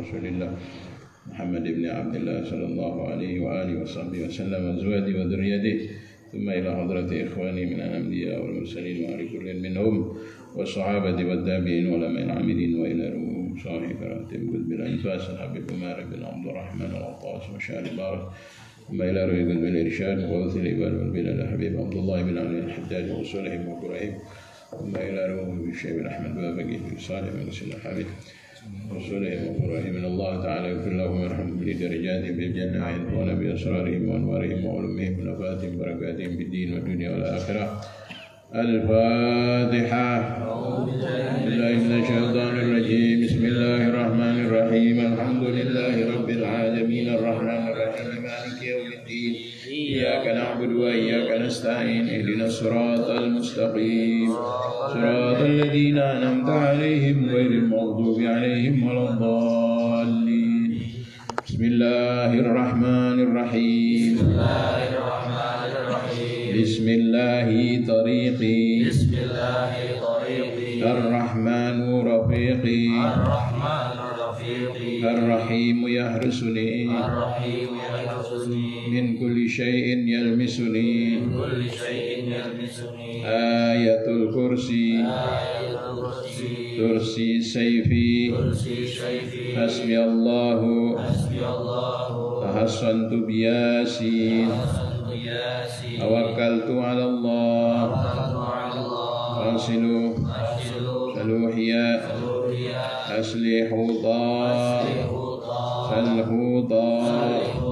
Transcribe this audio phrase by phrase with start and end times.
[0.00, 0.56] رسول الله
[1.30, 5.76] محمد بن عبد الله صلى الله عليه وآله وصحبه وسلم أزواجه وذريته
[6.32, 10.16] ثم إلى حضرة إخواني من الأنبياء والمرسلين وعلى كل منهم
[10.56, 16.90] والصحابة والتابعين والعلماء العاملين وإلى روح صاحب راتب قطب الأنفاس الحبيب عمر بن عبد الرحمن
[16.90, 18.22] العطاس وشعر بارك
[18.88, 23.68] ثم إلى روح قطب الإرشاد وغوث العباد والبلاد الحبيب عبد الله بن علي الحجاج وصلهم
[23.68, 24.14] وإبراهيم
[24.70, 28.06] ثم إلى روح الشيخ أحمد وابقي في صالح بن سيدنا الحبيب.
[28.96, 35.74] رسولهم وإبراهيم من الله تعالى يغفر لهم ويرحمهم بدرجاتهم بالجنة وينفعون بأسرارهم وأنوارهم وعلومهم ونفاتهم
[35.74, 37.80] وبركاتهم في الدين والدنيا والآخرة.
[38.54, 40.10] الفاتحة.
[41.44, 43.24] بالله من الشيطان الرجيم.
[43.24, 45.12] بسم الله الرحمن الرحيم.
[45.12, 47.06] الحمد لله رب العالمين.
[47.14, 49.34] الرحمن الرحيم مالك يوم الدين.
[49.70, 54.30] إياك نعبد وإياك نستعين إهدنا الصراط المستقيم.
[54.94, 60.82] صراط الذين أنعمت عليهم غير المغضوب عليهم ولا الضالين.
[61.46, 64.14] بسم الله الرحمن الرحيم.
[66.60, 67.48] بسم الله
[67.92, 69.72] طريقي بسم الله
[70.06, 71.78] طريقي الرحمن
[72.10, 76.74] رفيقي الرحمن رفيقي الرحيم يحرسني.
[76.84, 80.99] الرحيم يحفظني من كل شيء يلمسني.
[83.24, 85.04] Ayatul Kursi.
[86.76, 87.40] Kursi.
[87.40, 88.32] Saifi.
[89.52, 90.96] Hasbi Allahu.
[92.40, 94.48] Tahassantu biyasin
[96.00, 97.76] Awakal ala Allah.
[99.52, 100.16] Wasilu
[101.12, 101.86] Saluhiya.
[103.10, 103.68] Asli
[104.00, 104.80] Dha
[105.90, 107.69] Salhu Dha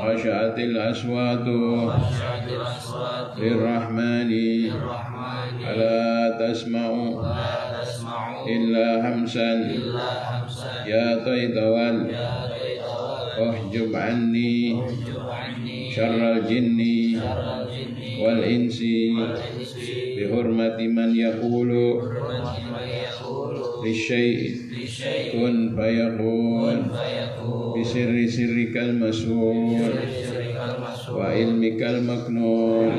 [0.00, 11.24] وخشعت الأصوات وأشعت الأصوات للرحمن الرحمن ألا تسمع لا تسمع إلا همسا إلا همسا يا
[11.24, 12.86] طيطوال يا ليت
[13.48, 16.78] احجب عني واحجب عني شر الجن شر الجن
[18.21, 18.83] والإنس
[20.17, 21.71] بحرمة من يقول
[23.85, 24.55] للشيء
[25.31, 26.91] كن فيكون
[27.79, 29.91] بسر سرك المسؤول
[31.15, 32.91] وعلمك المكنون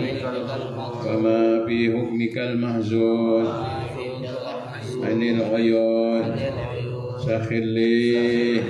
[1.07, 3.47] وما في حكمك المحزون
[5.03, 6.37] عن العيون
[7.27, 8.61] سخر لي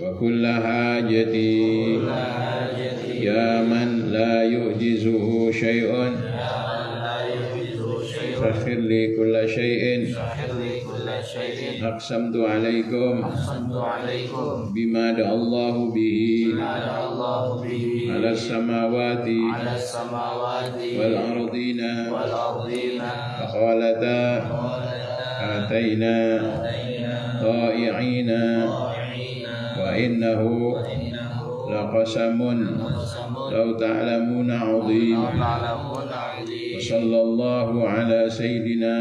[0.00, 1.94] وكل حاجتي.
[3.28, 5.90] يا من لا يعجزه شيء.
[8.36, 10.14] سخر لي كل شيء.
[11.82, 13.14] أقسمت عليكم
[14.74, 16.20] بما دعا الله به
[18.10, 19.26] على السماوات
[20.98, 21.80] والأرضين.
[23.40, 24.22] فقالتا
[25.66, 26.16] علينا
[27.42, 28.30] طائعين.
[29.76, 30.42] وإنه
[30.92, 31.36] إنه
[31.70, 32.40] لقسم
[32.96, 35.20] قسم لو تعلمون عظيم.
[35.24, 38.96] تعلمون عظيم وصلى الله على سيدنا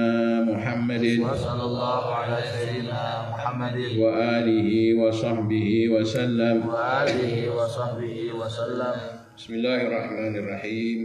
[0.50, 1.06] محمد.
[1.24, 8.96] وصلى الله على سيدنا محمد وآله وصحبه وسلم وآله وصحبه وسلم.
[9.38, 11.00] بسم الله الرحمن الرحيم.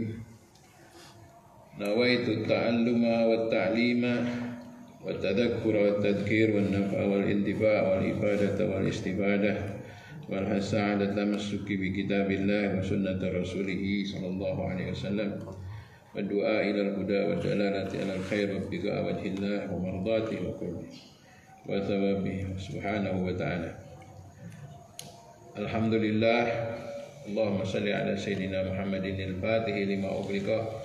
[1.79, 4.01] نويت التعلم والتعليم.
[5.05, 9.57] والتذكر والتذكير والنفع والانتفاع والإفادة والاستفادة
[10.73, 15.39] على التمسك بكتاب الله وسنة رسوله صلى الله عليه وسلم.
[16.15, 20.91] والدعاء إلى الهدى والدلالة على الخير وابتغاء وجه الله ومرضاته وقربه
[21.69, 23.75] وثوابه سبحانه وتعالى.
[25.57, 26.43] الحمد لله.
[27.27, 30.80] اللهم صل على سيدنا محمد الفاتح لما أغلق.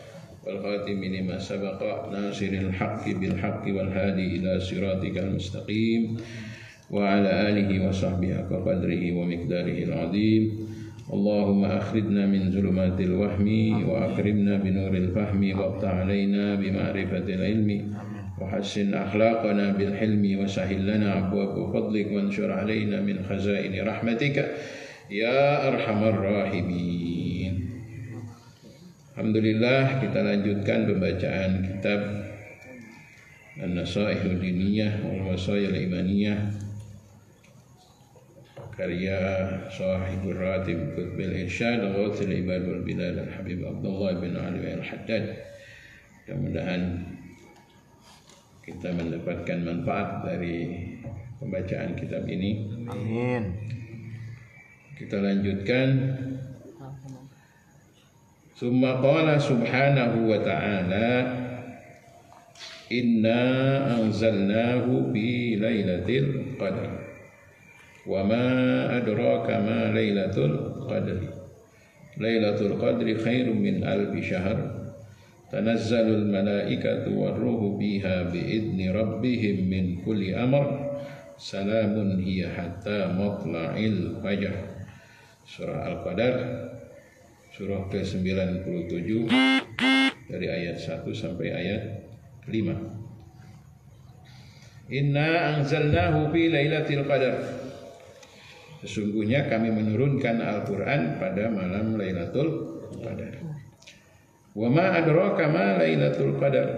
[0.47, 2.09] والخاتم لما سبق.
[2.13, 6.17] ناصر الحق بالحق والهادي إلى صراطك المستقيم.
[6.91, 8.53] وعلى آله وصحبه حق
[9.13, 10.43] ومقداره العظيم.
[11.13, 13.49] اللهم أخرجنا من ظلمات الوهم
[13.91, 17.95] وأكرمنا بنور الفهم وافتح علينا بمعرفة العلم.
[18.41, 24.37] وحسن أخلاقنا بالحلم وسهل لنا أبواب فضلك وانشر علينا من خزائن رحمتك.
[25.11, 27.26] يا أرحم الراحمين.
[29.17, 32.01] Alhamdulillah kita lanjutkan pembacaan kitab
[33.57, 36.53] An-Nasaihul Diniyah wal Wasail Imaniyah
[38.77, 39.17] karya
[39.73, 45.25] sahibul ratib Qutbil Irsyad Ghathil Ibad wal Bilal Al-Habib Abdullah bin Ali Al-Haddad.
[46.29, 47.09] Mudah-mudahan
[48.69, 50.93] kita mendapatkan manfaat dari
[51.41, 52.69] pembacaan kitab ini.
[52.85, 53.65] Amin.
[55.01, 55.89] kita lanjutkan
[58.57, 61.45] Summa qala subhanahu wa ta'ala
[62.89, 63.43] Inna
[63.99, 66.89] anzalnahu fi lailatul qadr.
[68.07, 68.47] Wa ma
[68.95, 71.27] adraka ma lailatul qadri.
[72.17, 74.57] Lailatul qadri khairum min alfi syahr.
[75.51, 80.97] Tanazzalul malaikatu warruhu biha biidni rabbihim min kulli amr.
[81.37, 84.55] Salamun hiya hatta matla'il fajr.
[87.57, 87.91] Surah Al-Qadar surah
[88.85, 89.33] ke-97
[90.29, 92.05] dari ayat 1 sampai ayat
[92.53, 94.93] 5.
[94.93, 97.41] Inna anzalnahu fi lailatul qadar.
[98.85, 103.41] Sesungguhnya kami menurunkan Al-Qur'an pada malam Lailatul Qadar.
[104.53, 106.69] Wa ma adraka ma Lailatul Qadar?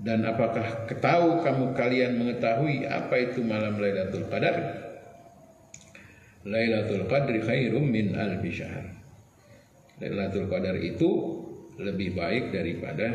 [0.00, 4.88] Dan apakah ketahu kamu kalian mengetahui apa itu malam Lailatul Qadar?
[6.42, 8.86] Lailatul Qadri khairum min alfi syahr.
[10.02, 11.10] Lailatul Qadar itu
[11.78, 13.14] lebih baik daripada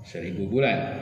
[0.00, 0.96] seribu bulan.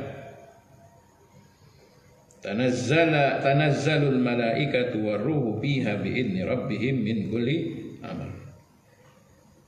[2.42, 7.58] Tanazzala tanazzalul malaikatu warruhu fiha biidni rabbihim min kulli
[8.02, 8.34] amr.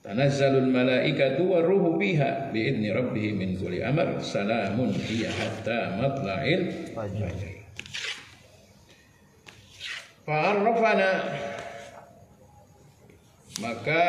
[0.02, 4.18] Tanazzalul malaikatu warruhu fiha biidni rabbihim min kulli amr.
[4.18, 7.53] Salamun hiya hatta matla'il fajr.
[10.25, 11.11] Fa'arrafana
[13.62, 14.03] maka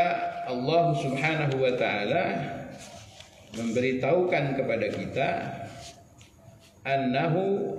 [0.50, 2.26] Allah Subhanahu wa taala
[3.54, 5.30] memberitahukan kepada kita
[6.82, 7.78] annahu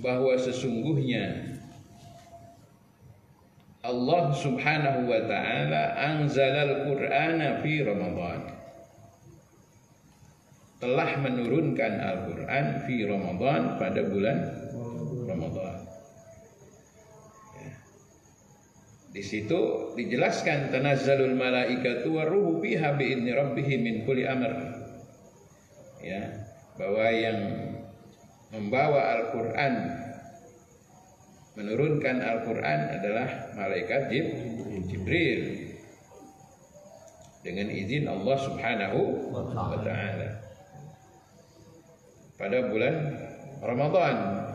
[0.00, 1.56] bahwa sesungguhnya
[3.86, 8.40] Allah Subhanahu wa taala anzalal Qur'ana fi Ramadan.
[10.76, 14.38] Telah menurunkan Al-Qur'an fi Ramadan pada bulan
[15.24, 15.76] Ramadan.
[17.56, 17.72] Ya.
[19.16, 24.52] Di situ dijelaskan tanazzalul malaikatu waruhu fiha biidni rabbihim min kulli amr.
[26.04, 27.40] Ya, bahwa yang
[28.52, 29.74] membawa Al-Quran
[31.56, 34.12] menurunkan Al-Quran adalah malaikat
[34.84, 35.72] Jibril
[37.40, 40.44] dengan izin Allah Subhanahu wa taala
[42.36, 42.94] pada bulan
[43.64, 44.45] Ramadan.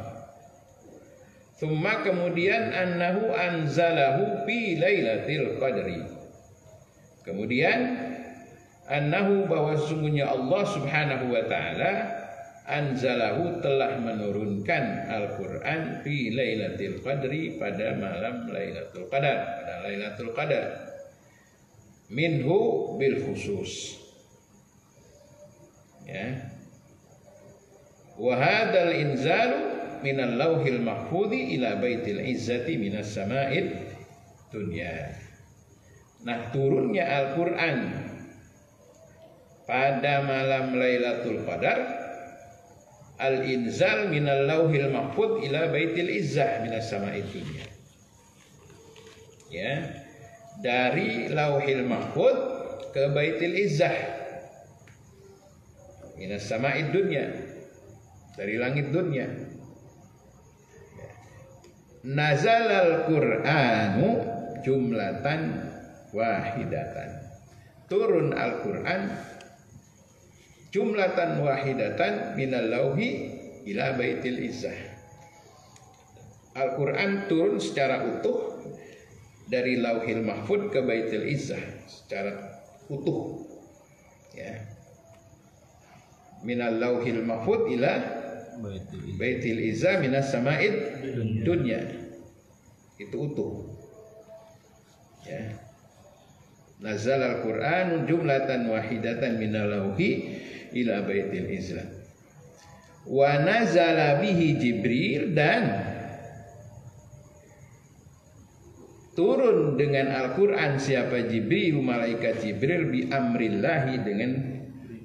[1.62, 6.02] Thumma kemudian annahu anzalahu fi lailatul qadri.
[7.22, 7.80] Kemudian
[8.90, 11.92] annahu bahwa sesungguhnya Allah Subhanahu wa taala
[12.66, 20.66] anzalahu telah menurunkan Al-Qur'an fi Lailatul Qadri pada malam Lailatul Qadar, pada Lailatul Qadar.
[22.12, 24.02] Minhu bil khusus.
[26.04, 26.52] Ya.
[28.20, 33.72] Wa hadzal inzalu minal lauhil mahfudhi ila baitil izzati minas sama'id
[34.52, 35.16] dunya.
[36.22, 37.78] Nah, turunnya Al-Qur'an
[39.66, 41.80] pada malam Lailatul Qadar
[43.22, 47.66] al-inzal minal lauhil mahfud ila baitil izzah minas sama'id dunya.
[49.50, 49.74] Ya.
[50.62, 52.38] Dari lauhil mahfud
[52.92, 53.98] ke baitil izzah
[56.22, 57.30] minas sama'id dunya.
[58.38, 59.51] Dari langit dunia.
[62.02, 62.10] Ya.
[62.10, 64.08] Nazal al-Qur'anu
[64.66, 65.42] jumlatan
[66.14, 67.10] wahidatan.
[67.86, 69.12] Turun Al-Qur'an
[70.72, 73.10] jumlatan wahidatan minal lauhi
[73.68, 74.80] ila baitil izzah.
[76.52, 78.52] Al-Quran turun secara utuh
[79.52, 82.32] dari lauhil mahfud ke baitil izzah secara
[82.88, 83.44] utuh
[84.32, 84.64] ya
[86.48, 87.94] minal lauhil mahfud ila
[89.20, 91.04] baitil izzah minas sama'id
[91.44, 92.01] dunya
[93.08, 93.54] itu utuh.
[95.26, 95.58] Ya.
[96.82, 100.42] Nazal al-Quran jumlatan wahidatan minal lauhi
[100.74, 101.90] ila baitil Islam.
[103.06, 105.92] Wa nazala bihi Jibril dan
[109.18, 114.32] turun dengan Al-Quran siapa Jibril malaikat Jibril bi amrillahi dengan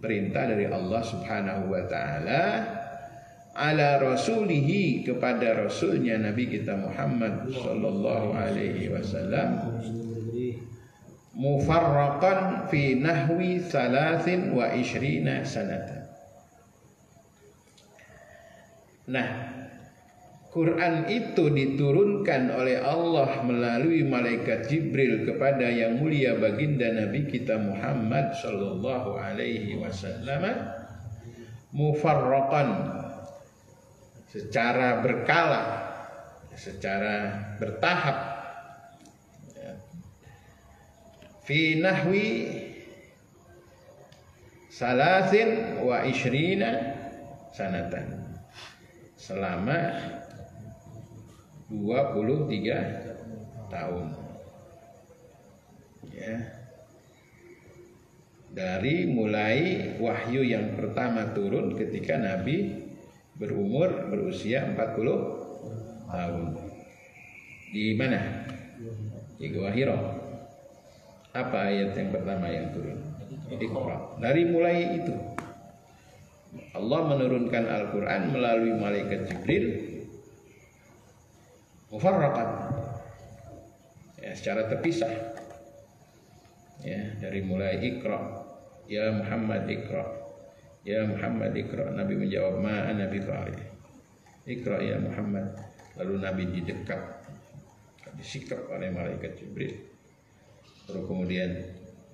[0.01, 2.43] perintah dari Allah Subhanahu wa taala
[3.57, 9.65] ala rasulihi kepada rasulnya Nabi kita Muhammad sallallahu alaihi wasallam
[11.33, 16.05] mufarraqan fi nahwi salasin wa ishrina sanatan.
[19.07, 19.29] Nah,
[20.51, 28.33] Quran itu diturunkan oleh Allah melalui malaikat Jibril kepada yang mulia baginda Nabi kita Muhammad
[28.41, 30.49] sallallahu alaihi wasallam
[31.77, 32.69] mufarraqan
[34.31, 35.65] secara berkala,
[36.55, 37.17] secara
[37.61, 38.19] bertahap.
[41.47, 42.27] Fi nahwi
[44.67, 46.99] salasin wa ishrina
[47.55, 48.35] sanatan.
[49.15, 49.95] Selama
[51.71, 54.07] 23 tahun.
[56.15, 56.37] Ya.
[58.57, 62.86] Dari mulai wahyu yang pertama turun ketika Nabi
[63.37, 66.45] berumur berusia 40 tahun.
[67.73, 68.21] Di mana?
[69.37, 69.99] Di Gua Hiro.
[71.37, 72.97] Apa ayat yang pertama yang turun?
[73.53, 74.17] Iqra.
[74.19, 75.15] Dari mulai itu
[76.73, 79.67] Allah menurunkan Al-Qur'an melalui malaikat Jibril
[81.93, 82.49] mufarraqan
[84.21, 85.13] ya, secara terpisah
[86.85, 88.45] ya dari mulai Iqra
[88.87, 90.26] Ya Muhammad Iqra
[90.87, 91.91] Ya Muhammad Iqra.
[91.91, 93.59] Nabi menjawab Ma ana biqari
[94.47, 95.51] Iqra ya Muhammad.
[95.99, 97.27] Lalu Nabi didekat.
[98.15, 99.75] Disikap oleh malaikat Jibril.
[100.87, 101.51] Lalu kemudian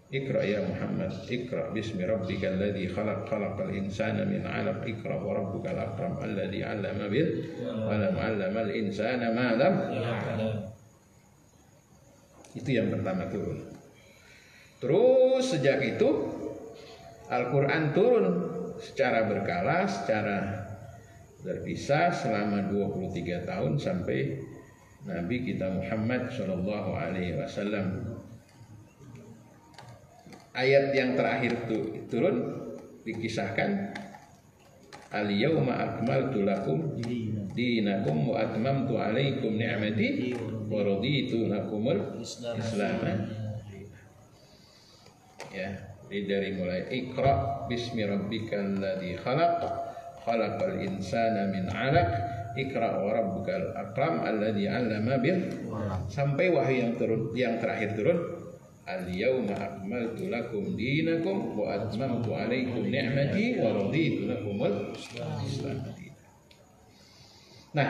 [0.08, 1.68] Iqra ya Muhammad Iqra.
[1.76, 4.88] Bismi rabbika alladhi khalaq khalaqal insana min 'alaq.
[4.88, 7.28] Iqra wa rabbukal akram alladhi 'allama bil
[7.60, 8.14] qalam.
[8.16, 9.74] 'allamal insana ma lam
[12.56, 13.68] Itu yang pertama turun.
[14.80, 16.08] Terus sejak itu
[17.32, 18.51] Al-Quran turun
[18.82, 20.66] secara berkala, secara
[21.46, 24.42] berpisah selama 23 tahun sampai
[25.06, 28.18] Nabi kita Muhammad Shallallahu Alaihi Wasallam.
[30.52, 32.36] Ayat yang terakhir itu turun
[33.02, 33.98] dikisahkan
[35.12, 36.96] Al-yawma akmaltu lakum
[37.52, 40.32] dinakum wa atmamtu alaikum ni'mati
[40.72, 42.96] wa raditu lakumul Islam.
[45.52, 49.64] Ya, jadi dari mulai Iqra bismi rabbikal ladzi khalaq
[50.28, 52.10] khalaqal insana min 'alaq
[52.52, 55.40] Iqra wa rabbukal akram alladzi 'allama bil
[56.12, 58.20] sampai wahyu yang turun yang terakhir turun
[58.84, 65.80] Al yauma akmaltu lakum dinakum wa atmamtu 'alaikum ni'mati wa raditu lakumul Islam
[67.72, 67.88] Nah,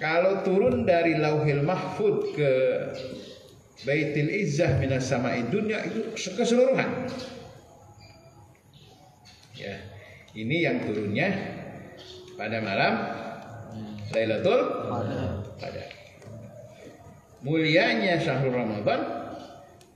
[0.00, 2.52] kalau turun dari Lauhil Mahfud ke
[3.84, 7.04] Baitul Izzah minas sama'i dunya itu keseluruhan.
[10.30, 11.26] Ini yang turunnya
[12.38, 12.94] pada malam
[14.14, 14.62] Lailatul
[15.58, 15.90] Qadar.
[17.42, 19.00] Mulianya syahrul Ramadan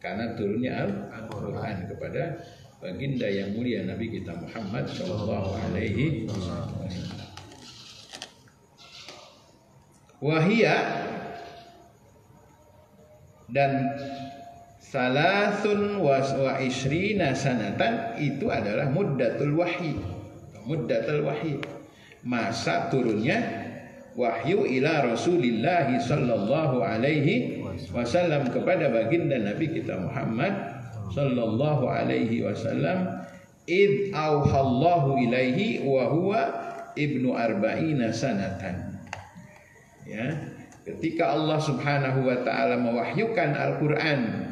[0.02, 2.42] karena turunnya Al-Qur'an kepada
[2.82, 6.82] baginda yang mulia Nabi kita Muhammad sallallahu alaihi wasallam.
[13.54, 13.70] Dan
[14.82, 16.18] salasun wa
[16.58, 20.24] isrina sanatan itu adalah muddatul wahyi
[20.64, 21.61] muddatul wahyi.
[22.25, 23.40] Masa turunnya
[24.16, 27.61] wahyu ila Rasulillah sallallahu alaihi
[27.92, 30.52] wasallam kepada baginda Nabi kita Muhammad
[31.12, 33.23] sallallahu alaihi wasallam.
[33.64, 36.40] Id auhallahu ilaihi wa huwa
[36.97, 39.00] ibnu arba'ina sanatan.
[40.04, 40.52] Ya.
[40.85, 44.43] Ketika Allah Subhanahu wa taala mewahyukan Al-Qur'an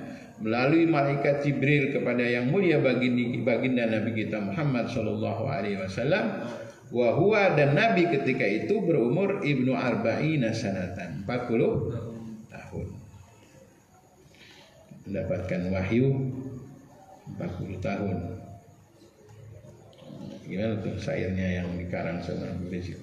[0.43, 6.51] melalui malaikat Jibril kepada yang mulia baginda, baginda Nabi kita Muhammad Shallallahu Alaihi Wasallam
[6.91, 12.87] wahwa dan Nabi ketika itu berumur ibnu arba'ina sanatan 40 tahun.
[15.07, 16.07] Mendapatkan wahyu
[17.39, 18.17] 40 tahun.
[20.43, 22.99] Gimana tuh syairnya yang dikarang sama itu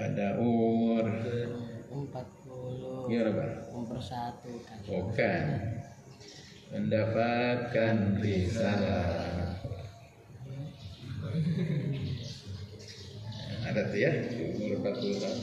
[0.00, 1.04] pada umur
[1.92, 2.39] 40
[3.10, 3.50] Gimana Pak?
[3.74, 5.44] mempersatu kan Bukan.
[6.70, 9.58] Mendapatkan risalah.
[13.66, 14.10] Ada tuh ya
[14.54, 15.38] Umur 40 tahun.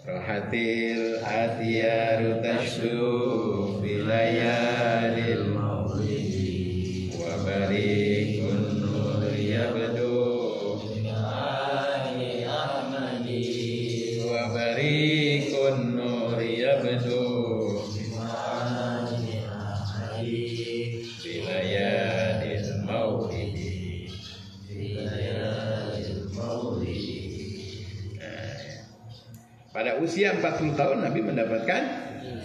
[0.00, 2.40] Rohatil atiyaru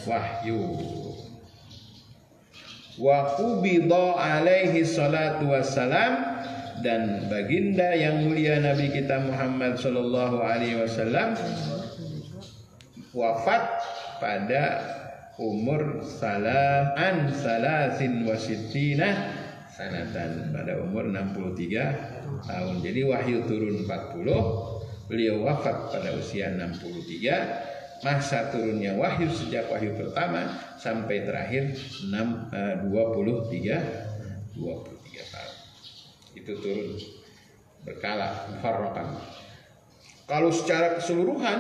[0.06, 0.62] wahyu.
[2.96, 6.40] Wa qubida alaihi salatu wassalam
[6.80, 11.36] dan baginda yang mulia Nabi kita Muhammad sallallahu alaihi wasallam
[13.12, 13.84] wafat
[14.24, 14.64] pada
[15.36, 19.36] umur salaan salasin wasittina
[19.76, 22.76] sanatan pada umur 63 tahun.
[22.80, 30.50] Jadi wahyu turun 40, beliau wafat pada usia 63 masa turunnya wahyu sejak wahyu pertama
[30.76, 32.12] sampai terakhir 6
[32.52, 35.56] eh, 23 23 tahun.
[36.36, 36.90] Itu turun
[37.86, 39.08] berkala mufarraqan.
[40.26, 41.60] Kalau secara keseluruhan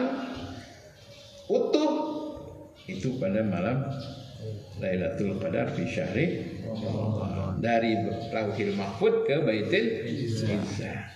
[1.46, 1.92] utuh
[2.90, 3.86] itu pada malam
[4.82, 6.26] Lailatul Qadar fi syahri
[7.62, 7.98] dari
[8.34, 11.16] Lauhil Mahfud ke Baitul Izzah.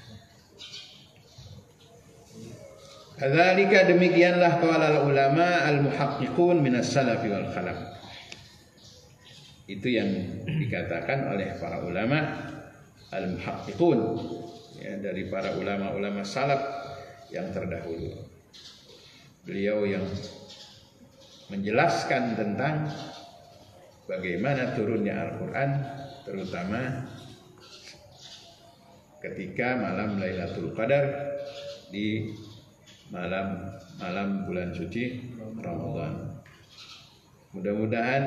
[3.19, 7.99] Kadzalika demikianlah qala ulama al-muhaqqiqun minas salafi wal khalaf.
[9.67, 12.47] Itu yang dikatakan oleh para ulama
[13.11, 13.99] al-muhaqqiqun
[14.79, 16.63] ya dari para ulama-ulama salaf
[17.27, 18.23] yang terdahulu.
[19.43, 20.07] Beliau yang
[21.51, 22.87] menjelaskan tentang
[24.07, 25.69] bagaimana turunnya Al-Qur'an
[26.23, 27.03] terutama
[29.19, 31.35] ketika malam Lailatul Qadar
[31.91, 32.31] di
[33.09, 36.39] malam malam bulan suci Ramadan.
[37.53, 38.23] Mudah-mudahan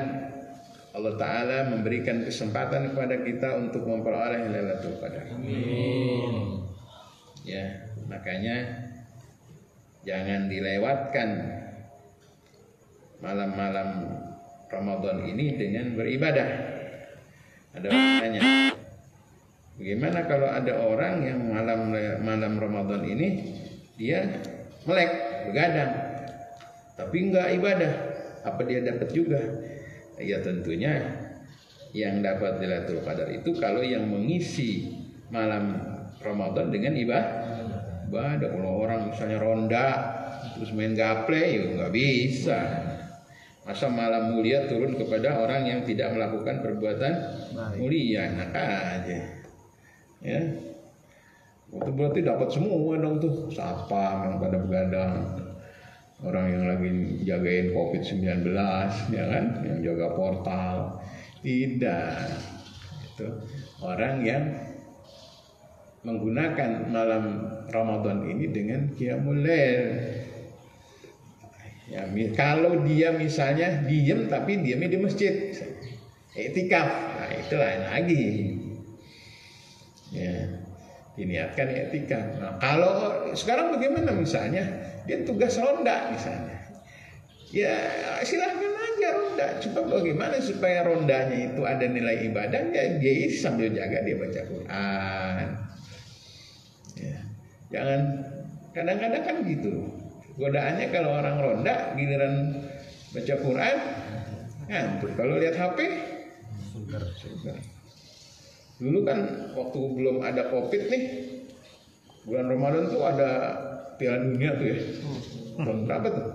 [0.93, 5.25] Allah Ta'ala memberikan kesempatan kepada kita untuk memperoleh Lailatul Qadar.
[5.33, 6.61] Amin.
[7.41, 8.87] Ya, makanya
[10.05, 11.29] jangan dilewatkan
[13.23, 13.89] malam-malam
[14.69, 16.49] Ramadan ini dengan beribadah.
[17.73, 18.75] Ada pertanyaan.
[19.73, 21.89] Bagaimana kalau ada orang yang malam
[22.21, 23.27] malam Ramadan ini
[23.97, 24.29] dia
[24.83, 25.11] melek,
[25.49, 25.91] begadang,
[26.99, 27.93] tapi enggak ibadah.
[28.43, 29.39] Apa dia dapat juga?
[30.19, 31.23] Ya tentunya
[31.95, 34.99] yang dapat Lailatul Qadar itu kalau yang mengisi
[35.31, 35.79] malam
[36.19, 37.29] Ramadan dengan ibadah.
[38.09, 39.87] Ibadah kalau orang misalnya ronda
[40.53, 42.59] terus main gaple ya nggak bisa.
[43.63, 47.13] Masa malam mulia turun kepada orang yang tidak melakukan perbuatan
[47.79, 49.19] mulia, enak aja.
[50.19, 50.39] Ya,
[51.73, 53.49] itu berarti dapat semua dong tuh.
[53.49, 55.13] Siapa yang pada begadang
[56.23, 58.55] Orang yang lagi jagain COVID-19
[59.11, 59.45] ya kan?
[59.67, 60.75] Yang jaga portal.
[61.43, 62.15] Tidak.
[63.11, 63.27] Itu
[63.83, 64.43] orang yang
[66.03, 69.47] Menggunakan malam Ramadan ini dengan Qiyamul
[71.87, 72.03] Ya,
[72.35, 75.51] kalau dia misalnya diem tapi diamnya di masjid,
[76.33, 78.23] etikaf, nah itu lain lagi.
[80.09, 80.62] Ya,
[81.13, 82.19] diniatkan etika.
[82.41, 84.65] Nah, kalau sekarang bagaimana misalnya
[85.05, 86.57] dia tugas ronda misalnya,
[87.53, 87.73] ya
[88.25, 89.47] silahkan aja ronda.
[89.61, 95.47] Coba bagaimana supaya rondanya itu ada nilai ibadah ya dia sambil jaga dia baca Quran.
[96.97, 97.17] Ya.
[97.69, 98.01] Jangan
[98.73, 99.73] kadang-kadang kan gitu.
[100.33, 102.57] Godaannya kalau orang ronda giliran
[103.13, 103.75] baca Quran
[104.65, 105.11] ngantuk.
[105.13, 105.77] Kalau lihat HP
[106.73, 107.03] sugar.
[107.21, 107.57] sugar.
[108.81, 109.19] Dulu kan
[109.53, 111.03] waktu belum ada Covid nih,
[112.25, 113.29] bulan Ramadan tuh ada
[114.01, 114.77] Piala Dunia tuh ya.
[115.53, 115.65] Hmm.
[115.65, 116.25] Tahun berapa tuh?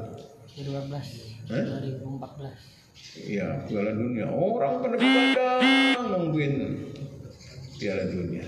[0.62, 1.50] 2012.
[1.50, 1.64] Eh?
[1.98, 3.26] 2014.
[3.26, 4.26] Iya, Piala Dunia.
[4.30, 5.62] Orang pada begadang
[6.14, 6.54] nungguin
[7.82, 8.46] Piala Dunia.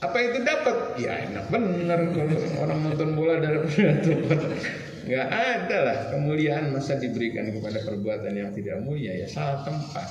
[0.00, 0.76] Apa itu dapat?
[0.96, 3.60] Ya enak bener kalau orang nonton bola dari
[4.08, 4.40] dapat.
[5.10, 10.06] Gak ada lah kemuliaan masa diberikan kepada perbuatan yang tidak mulia ya salah tempat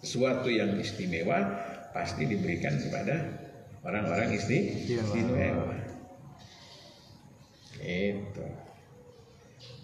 [0.00, 1.60] sesuatu yang istimewa
[1.92, 3.20] pasti diberikan kepada
[3.84, 5.76] orang-orang istimewa.
[7.80, 8.46] Itu.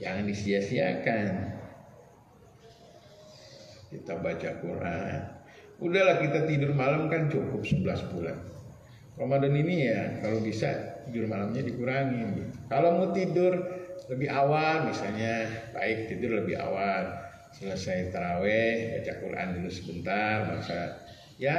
[0.00, 1.26] Jangan disia-siakan.
[3.92, 5.20] Kita baca Quran.
[5.80, 8.36] Udahlah kita tidur malam kan cukup 11 bulan.
[9.16, 12.52] Ramadan ini ya kalau bisa tidur malamnya dikurangi.
[12.68, 13.56] Kalau mau tidur
[14.12, 17.25] lebih awal misalnya baik tidur lebih awal
[17.56, 21.08] selesai taraweh baca Quran dulu sebentar maka
[21.40, 21.56] ya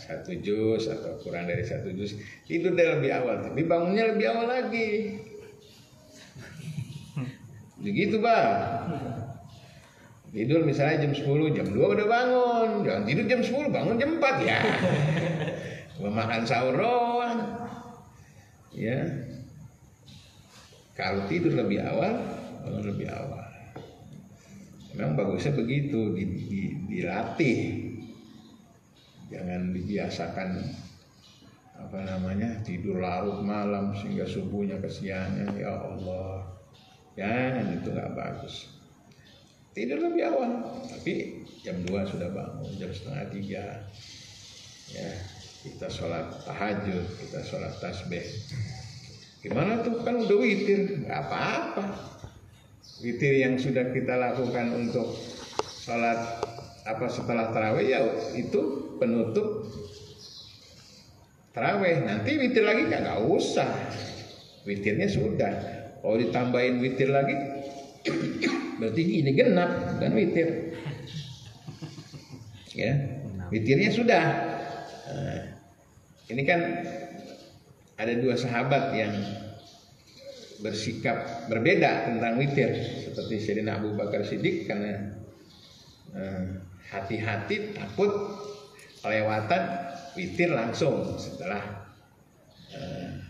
[0.00, 2.16] satu juz atau kurang dari satu juz.
[2.48, 5.20] Tidur dari lebih awal tapi bangunnya lebih awal lagi.
[7.84, 8.88] Begitu bang.
[10.28, 12.68] Tidur misalnya jam 10 jam 2 udah bangun.
[12.84, 14.58] Jangan tidur jam 10 bangun jam 4 ya.
[15.98, 17.38] Makan sahur doang.
[18.76, 19.02] Ya.
[20.96, 22.16] Kalau tidur lebih awal
[22.64, 23.47] bangun lebih awal
[24.98, 27.86] Memang bagusnya begitu, di, di, dilatih.
[29.30, 30.50] Jangan dibiasakan
[31.78, 36.50] apa namanya tidur larut malam sehingga subuhnya kesiangan ya Allah.
[37.14, 38.74] Jangan itu nggak bagus.
[39.70, 43.64] Tidur lebih awal tapi jam 2 sudah bangun jam setengah tiga.
[44.90, 45.10] Ya
[45.62, 48.26] kita sholat tahajud kita sholat tasbih.
[49.38, 52.17] Gimana tuh kan udah witir nggak apa-apa
[53.04, 55.14] witir yang sudah kita lakukan untuk
[55.84, 56.42] sholat
[56.88, 58.00] apa setelah taraweh ya
[58.34, 59.68] itu penutup
[61.52, 63.68] taraweh nanti witir lagi nggak usah
[64.66, 67.34] witirnya sudah Kalau ditambahin witir lagi,
[68.78, 70.78] berarti ini genap dan witir.
[72.78, 72.94] Ya,
[73.50, 74.24] witirnya sudah.
[75.10, 75.42] Nah,
[76.30, 76.86] ini kan
[77.98, 79.10] ada dua sahabat yang
[80.62, 82.74] bersikap berbeda tentang witir.
[83.06, 85.14] Seperti Sayyidina Abu Bakar Siddiq karena
[86.14, 86.44] eh,
[86.90, 88.10] hati-hati takut
[89.02, 89.62] kelewatan
[90.18, 91.62] witir langsung setelah
[92.74, 93.22] eh,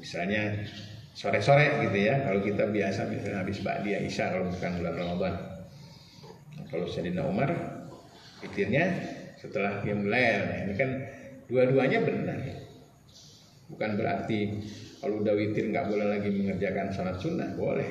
[0.00, 0.64] misalnya
[1.12, 2.24] sore-sore gitu ya.
[2.24, 5.34] Kalau kita biasa misalnya habis ba'di Isya kalau bukan bulan Ramadan.
[6.56, 7.52] Nah, kalau Sayyidina Umar
[8.40, 8.84] witirnya
[9.38, 10.90] setelah qiyamul lail Nah, ini kan
[11.50, 12.38] dua-duanya benar.
[13.68, 14.40] Bukan berarti
[15.02, 17.90] kalau udah witir nggak boleh lagi mengerjakan sholat sunnah boleh.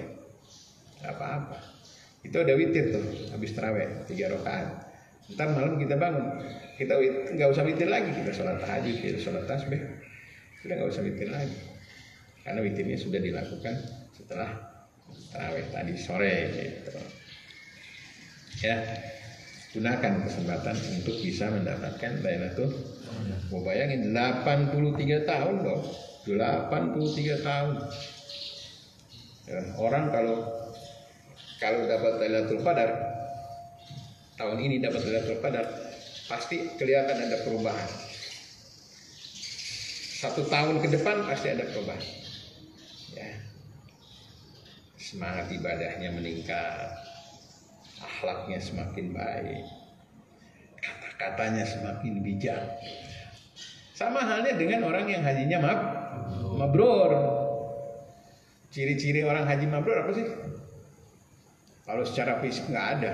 [1.04, 1.60] Apa-apa.
[2.24, 3.04] Itu udah witir tuh
[3.36, 4.88] habis terawih tiga rakaat.
[5.36, 6.40] Ntar malam kita bangun.
[6.80, 6.96] Kita
[7.36, 8.16] nggak usah witir lagi.
[8.16, 9.84] Kita sholat tahajud kita sholat tasbih.
[10.64, 11.60] Sudah nggak usah witir lagi.
[12.48, 13.76] Karena witirnya sudah dilakukan
[14.16, 14.50] setelah
[15.36, 16.92] tarawih tadi sore gitu.
[18.64, 18.76] Ya
[19.76, 22.72] gunakan kesempatan untuk bisa mendapatkan Lailatul
[23.52, 27.76] Mau bayangin 83 tahun loh 83 tahun.
[29.50, 30.38] Ya, orang kalau
[31.58, 32.90] kalau dapat Lailatul Qadar
[34.38, 35.66] tahun ini dapat Lailatul Qadar
[36.30, 37.90] pasti kelihatan ada perubahan.
[40.22, 42.06] Satu tahun ke depan pasti ada perubahan.
[43.18, 43.30] Ya.
[45.02, 47.02] Semangat ibadahnya meningkat
[48.02, 49.66] akhlaknya semakin baik
[50.82, 52.62] kata-katanya semakin bijak
[54.02, 55.80] sama halnya dengan orang yang hajinya mab
[56.58, 57.12] mabrur
[58.74, 60.26] ciri-ciri orang haji mabrur apa sih
[61.86, 63.14] kalau secara fisik nggak ada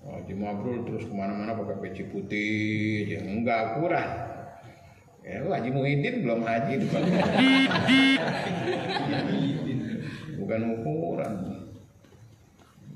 [0.00, 4.08] Haji Mabrur terus ke mana-mana pakai peci putih, ya enggak akurat.
[5.20, 6.88] Ya, Haji Muhyiddin belum haji,
[10.40, 11.32] bukan, ukuran.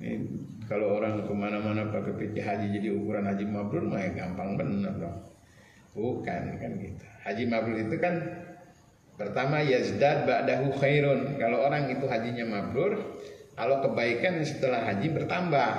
[0.01, 0.17] Ini,
[0.65, 4.97] kalau orang ke mana-mana pakai peci haji jadi ukuran Haji Mabrur mah ya gampang bener
[4.97, 5.34] dong.
[5.95, 7.05] Bukan kan gitu.
[7.23, 8.15] Haji Mabrur itu kan
[9.15, 11.39] pertama yazdad ba'dahu khairun.
[11.39, 12.99] Kalau orang itu hajinya mabrur,
[13.55, 15.71] kalau kebaikan setelah haji bertambah.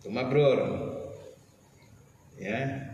[0.00, 0.58] Itu mabrur.
[2.40, 2.88] Ya.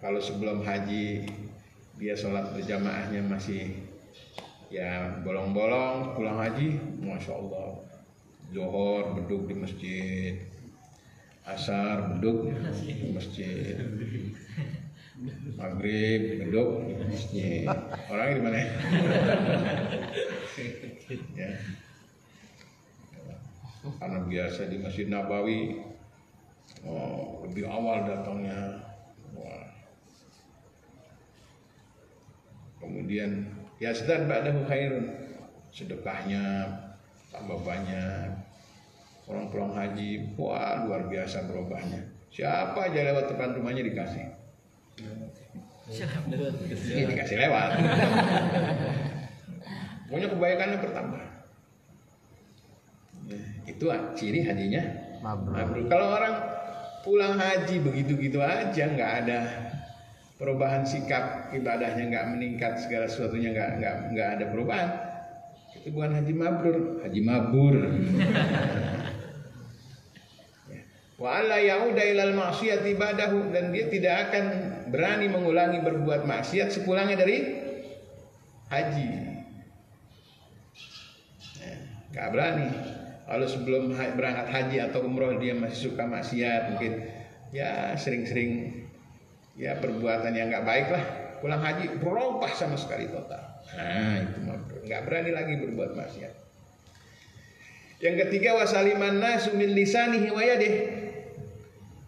[0.00, 1.28] Kalau sebelum haji
[2.00, 3.86] dia sholat berjamaahnya masih
[4.72, 7.86] ya bolong-bolong pulang haji masya Allah.
[8.50, 10.34] Johor beduk di masjid
[11.42, 12.50] asar beduk
[13.10, 13.78] masjid.
[15.58, 16.68] Maghrib beduk
[17.10, 17.66] masjid.
[18.10, 18.58] Orangnya di mana?
[21.34, 21.58] Ya.
[23.98, 25.82] Karena biasa di Masjid Nabawi
[26.86, 28.78] oh, lebih awal datangnya.
[29.34, 29.66] Wah.
[32.78, 33.50] kemudian
[33.82, 35.10] ya sedar ba'dahu khairun.
[35.74, 36.68] Sedekahnya
[37.34, 38.51] tambah banyak
[39.30, 44.24] orang pulang haji wah luar biasa berubahnya siapa aja lewat depan rumahnya dikasih?
[46.88, 47.70] Ini dikasih lewat.
[50.08, 51.22] Pokoknya kebaikannya bertambah.
[53.68, 53.84] Itu
[54.16, 54.82] ciri hajinya.
[55.20, 55.86] Mabrur.
[55.92, 56.34] Kalau orang
[57.04, 59.38] pulang haji begitu-gitu aja nggak ada
[60.40, 64.90] perubahan sikap ibadahnya nggak meningkat segala sesuatunya nggak nggak nggak ada perubahan
[65.90, 66.78] bukan haji mabrur.
[67.02, 67.74] Haji mabur
[70.70, 70.82] Ya.
[71.18, 74.44] wa alla yauda ilal maksiat ibadahu dan dia tidak akan
[74.94, 77.58] berani mengulangi berbuat maksiat sepulangnya dari
[78.70, 79.08] haji.
[81.58, 81.74] Ya,
[82.14, 82.68] nggak berani.
[83.26, 87.06] Kalau sebelum berangkat haji atau umroh dia masih suka maksiat mungkin
[87.50, 88.82] ya sering-sering
[89.56, 91.04] ya perbuatan yang nggak baik lah
[91.42, 93.42] pulang haji berubah sama sekali total.
[93.74, 94.58] Nah itu mah
[94.92, 96.32] nggak berani lagi berbuat maksiat.
[98.04, 100.80] Yang ketiga wasaliman nasu min lisanihi yadihi.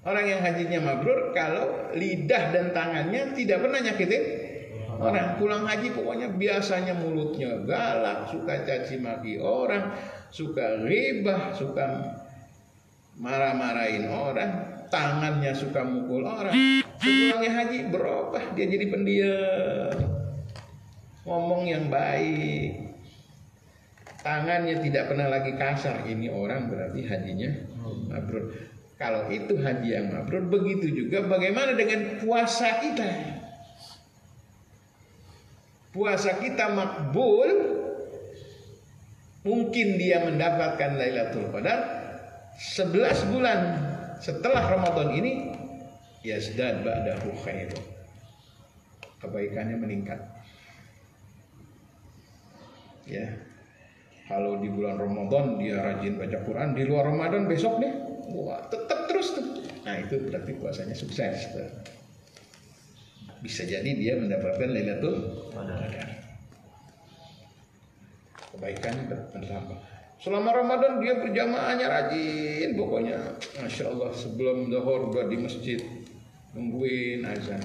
[0.05, 4.23] orang yang hajinya mabrur kalau lidah dan tangannya tidak pernah nyakitin
[5.01, 5.41] orang.
[5.41, 9.97] Pulang haji pokoknya biasanya mulutnya galak suka caci maki orang
[10.29, 11.89] suka ribah suka
[13.17, 16.53] marah-marahin orang tangannya suka mukul orang.
[17.01, 20.14] Sepulangnya haji berubah dia jadi pendiam
[21.25, 22.97] ngomong yang baik.
[24.25, 26.09] Tangannya tidak pernah lagi kasar.
[26.09, 27.51] Ini orang berarti hajinya
[28.09, 28.57] mabrur.
[28.97, 33.11] Kalau itu haji yang mabrur begitu juga bagaimana dengan puasa kita?
[35.93, 37.49] Puasa kita makbul
[39.45, 41.81] mungkin dia mendapatkan Lailatul Qadar
[42.57, 43.61] 11 bulan.
[44.25, 45.53] Setelah Ramadan ini
[46.25, 47.77] yazdad ba'dahu khairu
[49.21, 50.34] kebaikannya meningkat
[53.05, 53.27] Ya.
[54.25, 57.93] Kalau di bulan Ramadan dia rajin baca Quran, di luar Ramadan besok nih,
[58.33, 59.45] wah tetap terus tuh.
[59.85, 61.53] Nah itu berarti puasanya sukses.
[61.53, 61.69] Tuh.
[63.45, 66.09] Bisa jadi dia mendapatkan Lailatul Qadar.
[68.57, 69.79] Kebaikannya bertambah.
[70.25, 73.37] Selama Ramadan dia berjamaahnya rajin pokoknya.
[73.61, 75.77] Masya Allah sebelum zuhur udah di masjid
[76.57, 77.61] nungguin azan.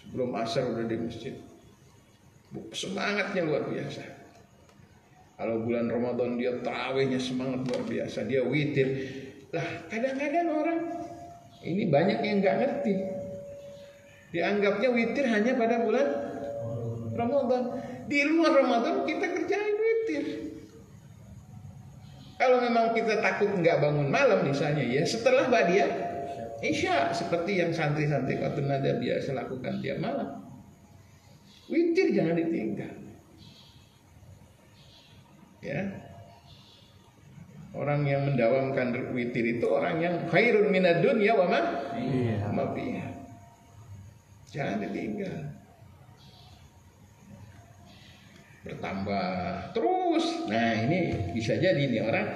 [0.00, 1.36] Sebelum asar udah di masjid.
[2.72, 4.19] Semangatnya luar biasa.
[5.40, 8.88] Kalau bulan Ramadan dia tarawihnya semangat luar biasa, dia witir.
[9.56, 10.80] Lah kadang-kadang orang
[11.64, 12.94] ini banyak yang nggak ngerti.
[14.36, 16.06] Dianggapnya witir hanya pada bulan
[17.16, 17.62] Ramadan.
[18.04, 20.24] Di luar Ramadan kita kerjain witir.
[22.36, 25.88] Kalau memang kita takut nggak bangun malam misalnya ya setelah badia
[26.60, 30.44] Isya seperti yang santri-santri waktu nada biasa lakukan tiap malam.
[31.72, 32.99] Witir jangan ditinggal.
[35.60, 35.80] Ya.
[37.70, 41.60] Orang yang mendawamkan witir itu orang yang khairun minad dunya wa ma
[41.94, 43.06] Iya.
[44.50, 45.36] Jangan ditinggal.
[48.66, 49.30] Bertambah
[49.70, 50.26] terus.
[50.50, 52.26] Nah, ini bisa jadi nih orang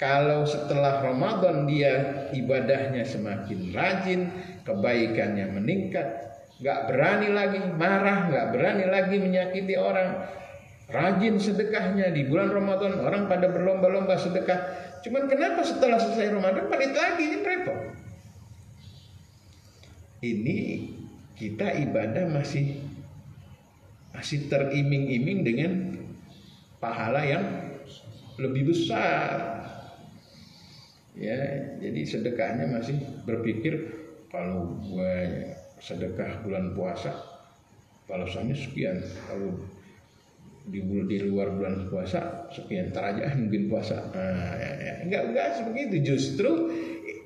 [0.00, 4.32] kalau setelah Ramadan dia ibadahnya semakin rajin,
[4.64, 6.08] kebaikannya meningkat,
[6.56, 10.24] nggak berani lagi marah, nggak berani lagi menyakiti orang,
[10.90, 14.58] rajin sedekahnya di bulan Ramadan orang pada berlomba-lomba sedekah.
[15.06, 17.78] Cuman kenapa setelah selesai Ramadan balik lagi ini repot.
[20.20, 20.58] Ini
[21.38, 22.76] kita ibadah masih
[24.12, 25.72] masih teriming-iming dengan
[26.82, 27.44] pahala yang
[28.36, 29.64] lebih besar.
[31.16, 31.38] Ya,
[31.80, 33.92] jadi sedekahnya masih berpikir
[34.28, 35.16] kalau gue
[35.80, 37.12] sedekah bulan puasa
[38.04, 39.00] balasannya sekian.
[39.28, 39.56] Kalau
[40.70, 43.98] di di luar bulan puasa sekian ntar aja mungkin puasa.
[44.14, 44.94] Nah, ya, ya.
[45.02, 46.14] enggak enggak sebegitu.
[46.14, 46.50] Justru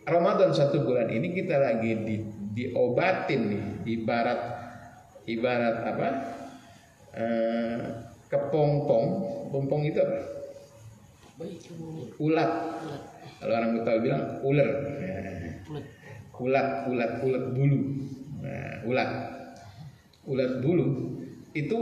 [0.09, 2.17] Ramadan satu bulan ini kita lagi di,
[2.57, 3.65] diobatin nih
[4.01, 4.41] ibarat
[5.29, 6.09] ibarat apa?
[7.15, 7.81] Eh,
[8.33, 9.05] kepompong.
[9.53, 10.19] Pompong itu apa?
[11.45, 12.51] Itu ulat.
[13.39, 14.69] Kalau orang Betawi bilang ular.
[15.65, 15.87] Kulit.
[16.35, 17.81] ulat ulat ulat bulu.
[18.41, 19.11] Nah, ulat.
[20.25, 21.21] Ulat bulu
[21.55, 21.79] itu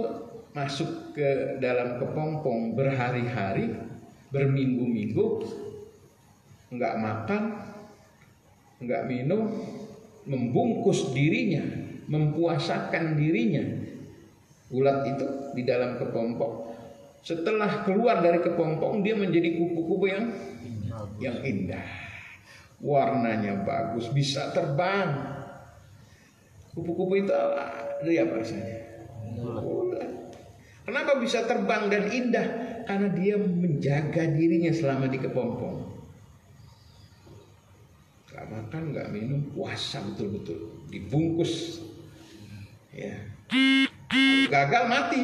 [0.53, 3.73] masuk ke dalam kepompong berhari-hari
[4.29, 5.27] berminggu-minggu
[6.73, 7.43] nggak makan
[8.81, 9.49] nggak minum
[10.29, 13.65] membungkus dirinya mempuasakan dirinya.
[14.73, 16.73] Ulat itu di dalam kepompong.
[17.23, 20.33] Setelah keluar dari kepompong dia menjadi kupu-kupu yang
[21.21, 21.85] yang indah.
[22.83, 25.13] Warnanya bagus bisa terbang.
[26.73, 27.33] Kupu-kupu itu
[28.01, 28.77] dari apa rasanya?
[29.39, 29.82] Ulat
[30.83, 32.47] kenapa bisa terbang dan indah?
[32.83, 35.79] Karena dia menjaga dirinya selama di kepompong.
[38.33, 40.89] Nggak makan nggak minum puasa betul-betul.
[40.89, 41.85] Dibungkus.
[42.91, 43.17] Ya.
[44.49, 45.23] Gagal mati.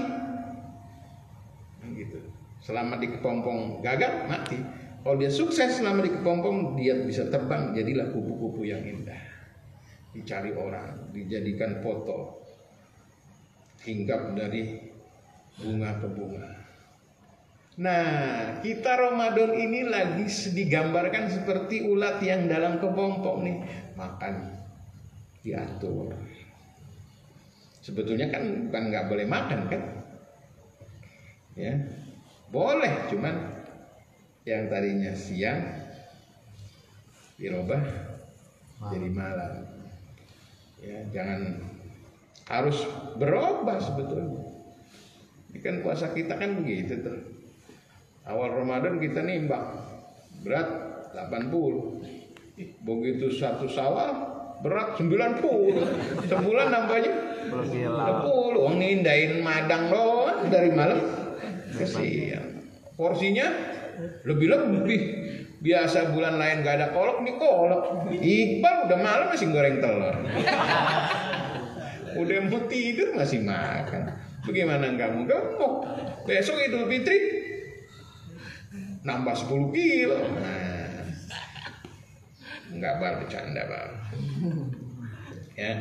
[1.81, 2.19] Nah, gitu.
[2.61, 4.61] Selama di kepompong gagal mati.
[5.03, 9.19] Kalau dia sukses selama di kepompong dia bisa terbang jadilah kupu-kupu yang indah.
[10.13, 12.45] Dicari orang dijadikan foto.
[13.89, 14.91] Hinggap dari
[15.59, 16.59] bunga ke bunga
[17.79, 23.59] Nah, kita Ramadan ini lagi digambarkan seperti ulat yang dalam kepompong nih,
[23.95, 24.51] makan
[25.47, 26.11] diatur.
[27.79, 29.83] Sebetulnya kan bukan nggak boleh makan kan?
[31.55, 31.87] Ya,
[32.51, 33.47] boleh, cuman
[34.43, 35.63] yang tadinya siang
[37.39, 37.83] dirubah
[38.91, 39.55] jadi malam.
[40.83, 41.63] Ya, jangan
[42.51, 42.83] harus
[43.15, 44.48] berubah sebetulnya.
[45.49, 47.19] Ini kan puasa kita kan begitu tuh.
[48.29, 49.81] Awal Ramadan kita nimbang
[50.45, 50.69] berat
[51.17, 52.59] 80.
[52.85, 54.11] Begitu satu sawal
[54.61, 56.29] berat 90.
[56.29, 57.13] Sebulan nambahnya
[57.49, 58.29] Bergila.
[58.29, 58.61] 10.
[58.61, 61.01] Wong nindain madang doang dari malam
[61.73, 62.61] ke siang.
[62.99, 63.49] Porsinya
[64.29, 65.03] lebih-lebih.
[65.59, 67.83] Biasa bulan lain gak ada kolok, nih kolok.
[68.15, 70.15] Iqbal udah malam masih goreng telur.
[72.15, 74.15] Udah mau tidur masih makan.
[74.47, 75.75] Bagaimana kamu gemuk?
[76.29, 77.19] Besok Idul Fitri
[79.03, 80.19] nambah 10 kilo.
[80.21, 81.09] Nah,
[82.69, 83.93] nggak bar bercanda bang.
[85.59, 85.73] Ya,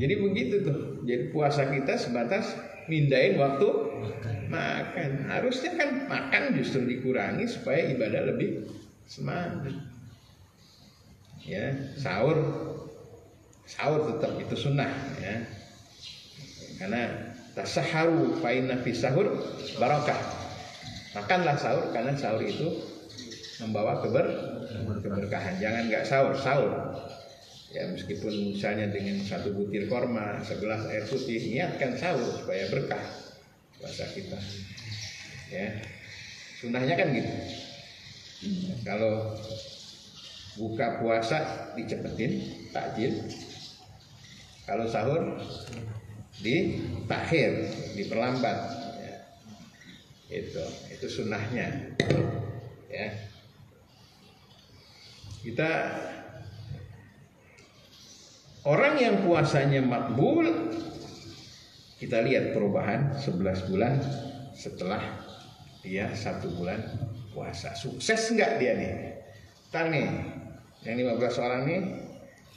[0.00, 0.78] jadi begitu tuh.
[1.04, 2.56] Jadi puasa kita sebatas
[2.88, 3.68] mindain waktu
[4.48, 5.10] makan.
[5.28, 8.66] Harusnya kan makan justru dikurangi supaya ibadah lebih
[9.06, 9.76] semangat.
[11.42, 12.38] Ya, sahur,
[13.66, 15.42] sahur tetap itu sunnah ya.
[16.78, 19.28] Karena tasaharu fa inna fi sahur
[19.76, 20.18] barakah.
[21.12, 22.68] Makanlah sahur karena sahur itu
[23.60, 24.26] membawa keber
[25.04, 25.60] keberkahan.
[25.60, 26.72] Jangan nggak sahur, sahur.
[27.72, 33.00] Ya meskipun misalnya dengan satu butir korma, segelas air putih, niatkan sahur supaya berkah
[33.80, 34.36] puasa kita.
[35.48, 35.80] Ya,
[36.60, 37.32] sunahnya kan gitu.
[38.84, 39.36] Kalau
[40.60, 42.44] buka puasa dicepetin,
[42.76, 43.24] takjil.
[44.68, 45.40] Kalau sahur
[46.40, 47.68] di takhir,
[47.98, 48.58] diperlambat.
[49.02, 49.16] Ya.
[50.32, 51.92] Itu, itu sunnahnya.
[52.88, 53.08] Ya.
[55.42, 55.70] Kita
[58.62, 60.46] orang yang puasanya makbul
[61.98, 63.94] kita lihat perubahan 11 bulan
[64.54, 65.02] setelah
[65.82, 66.78] dia satu bulan
[67.34, 68.92] puasa sukses nggak dia nih
[69.72, 70.06] Ntar nih
[70.84, 71.80] yang 15 orang nih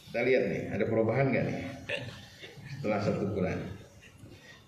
[0.10, 1.62] kita lihat nih ada perubahan nggak nih
[2.78, 3.76] setelah satu bulan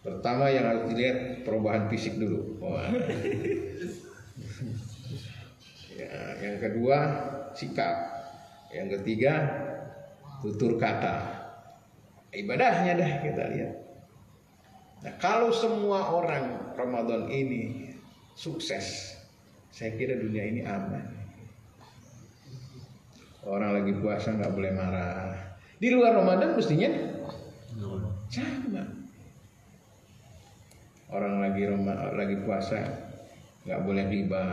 [0.08, 2.56] pertama yang harus dilihat perubahan fisik dulu.
[5.98, 6.98] Ya, yang kedua
[7.58, 7.96] sikap.
[8.72, 9.34] Yang ketiga
[10.40, 11.44] tutur kata.
[12.32, 13.74] Ibadahnya dah kita lihat.
[15.04, 17.92] Nah kalau semua orang Ramadan ini
[18.38, 19.18] sukses
[19.74, 21.06] saya kira dunia ini aman.
[23.48, 25.36] Orang lagi puasa nggak boleh marah.
[25.80, 26.90] Di luar Ramadan mestinya
[27.78, 28.84] sama
[31.08, 32.80] orang lagi Roma, lagi puasa
[33.64, 34.44] nggak boleh riba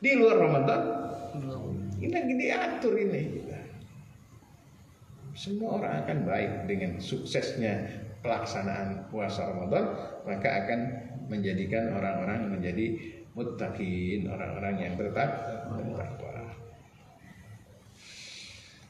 [0.00, 0.80] di luar Ramadan?
[1.98, 3.22] Ini lagi diatur ini.
[5.34, 7.90] Semua orang akan baik dengan suksesnya
[8.22, 9.84] pelaksanaan puasa Ramadan
[10.24, 10.80] maka akan
[11.26, 12.96] menjadikan orang-orang menjadi
[13.34, 15.30] muttaqin orang-orang yang tetap
[15.74, 16.54] bertakwa.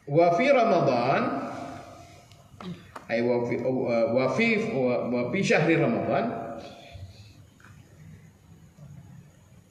[0.05, 1.22] Wa fi Ramadan
[3.10, 3.56] ay wa fi
[4.36, 6.24] fi wa fi syahri Ramadan.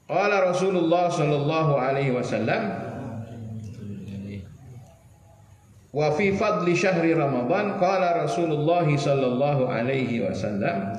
[0.10, 2.84] Qala Rasulullah sallallahu alaihi wasallam
[5.94, 10.90] Wa fi fadli syahri Ramadan qala Rasulullah sallallahu alaihi wasallam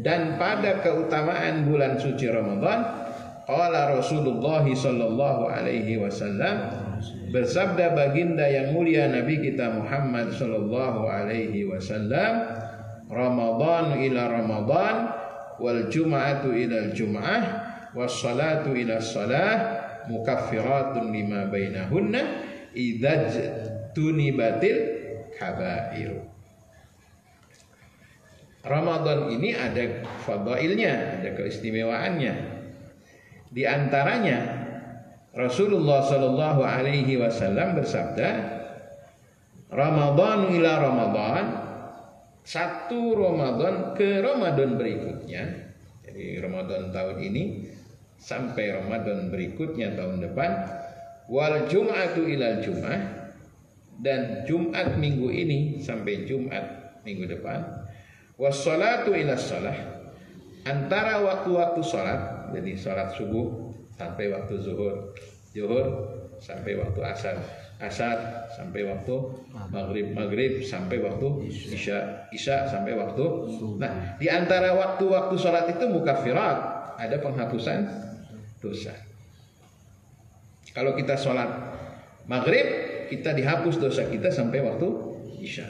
[0.00, 3.11] dan pada keutamaan bulan suci Ramadan
[3.48, 6.70] qala Rasulullah sallallahu alaihi wasallam
[7.34, 12.46] bersabda baginda yang mulia Nabi kita Muhammad sallallahu alaihi wasallam
[13.10, 14.96] Ramadan ila Ramadan
[15.58, 17.42] wal jum'atu ila jum'ah
[17.92, 19.52] was salatu ila salah
[20.08, 22.22] mukaffiratun lima bainahunna
[22.72, 23.36] idaj
[23.92, 24.78] tunibatil
[25.36, 26.24] kabair.
[28.62, 32.61] Ramadan ini ada fadailnya, ada keistimewaannya.
[33.52, 34.64] Di antaranya
[35.36, 38.28] Rasulullah Shallallahu Alaihi Wasallam bersabda,
[39.72, 41.44] Ramadan ila Ramadan,
[42.44, 45.72] satu Ramadan ke Ramadan berikutnya.
[46.04, 47.42] Jadi Ramadan tahun ini
[48.16, 50.50] sampai Ramadan berikutnya tahun depan.
[51.32, 53.22] Wal Jum'atu ilal Jum'ah
[54.02, 57.62] dan Jumat minggu ini sampai Jumat minggu depan
[58.34, 59.91] wassalatu ila salah
[60.62, 65.12] antara waktu-waktu salat jadi salat subuh sampai waktu zuhur
[65.52, 65.86] zuhur
[66.42, 67.36] sampai waktu asar
[67.82, 69.14] asar sampai waktu
[69.70, 73.24] maghrib maghrib sampai waktu isya isya sampai waktu
[73.78, 76.58] nah di antara waktu-waktu salat itu mukafirat
[76.98, 77.86] ada penghapusan
[78.62, 78.94] dosa
[80.72, 81.50] kalau kita sholat
[82.26, 82.66] maghrib
[83.12, 84.88] kita dihapus dosa kita sampai waktu
[85.44, 85.68] isya.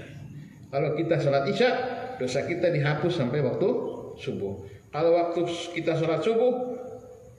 [0.70, 1.70] Kalau kita sholat isya,
[2.22, 3.68] dosa kita dihapus sampai waktu
[4.14, 4.62] subuh.
[4.92, 6.76] Kalau waktu kita sholat subuh,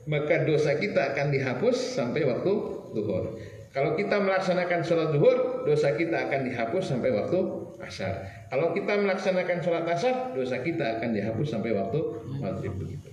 [0.10, 2.52] maka dosa kita akan dihapus sampai waktu
[2.98, 3.38] duhur.
[3.74, 7.40] Kalau kita melaksanakan sholat duhur, dosa kita akan dihapus sampai waktu
[7.82, 8.46] asar.
[8.50, 12.00] Kalau kita melaksanakan sholat asar, dosa kita akan dihapus sampai waktu
[12.38, 13.10] maghrib begitu.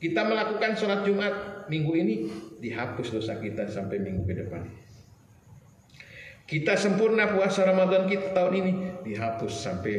[0.00, 2.14] Kita melakukan sholat Jumat minggu ini,
[2.60, 4.64] dihapus dosa kita sampai minggu ke depan.
[6.48, 8.72] Kita sempurna puasa Ramadan kita tahun ini
[9.04, 9.96] dihapus sampai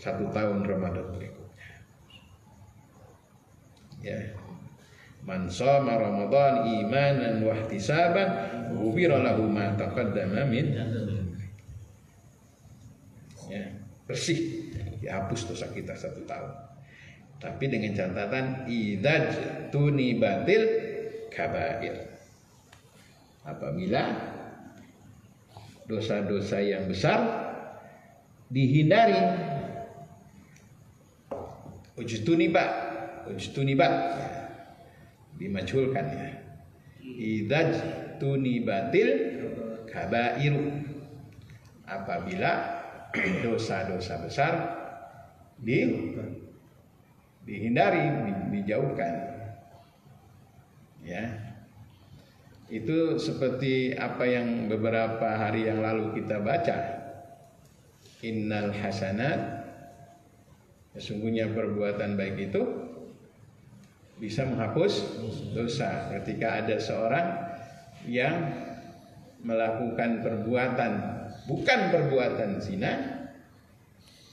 [0.00, 1.33] satu tahun Ramadan berikutnya.
[4.04, 4.20] Ya.
[5.24, 8.28] Man shoma Ramadan imanan wa ihtisaban
[8.76, 10.76] ghufira lahu ma taqaddama min
[13.48, 13.64] ya,
[14.04, 14.68] bersih
[15.00, 16.52] dihapus dosa kita satu tahun.
[17.40, 19.32] Tapi dengan catatan idaj
[19.72, 20.62] tuni batil
[21.32, 22.04] kabair.
[23.48, 24.12] Apabila
[25.88, 27.20] dosa-dosa yang besar
[28.48, 29.16] dihindari
[31.96, 32.83] ujtuniba
[33.30, 34.28] ujtuniba ya,
[35.38, 36.44] dimajhulkan ya
[37.04, 37.70] idaj
[38.18, 39.10] tunibatil
[39.88, 40.82] kabairu.
[41.84, 42.80] Apabila
[43.44, 44.52] dosa-dosa besar
[45.60, 45.84] di
[47.44, 49.12] dihindari di- dijauhkan.
[51.04, 51.24] Ya.
[52.72, 56.76] Itu seperti apa yang beberapa hari yang lalu kita baca.
[58.24, 59.68] Innal hasanat.
[60.96, 62.83] Sesungguhnya perbuatan baik itu
[64.18, 65.22] bisa menghapus
[65.54, 66.10] dosa.
[66.14, 67.26] Ketika ada seorang
[68.06, 68.34] yang
[69.44, 70.92] melakukan perbuatan
[71.44, 72.92] bukan perbuatan zina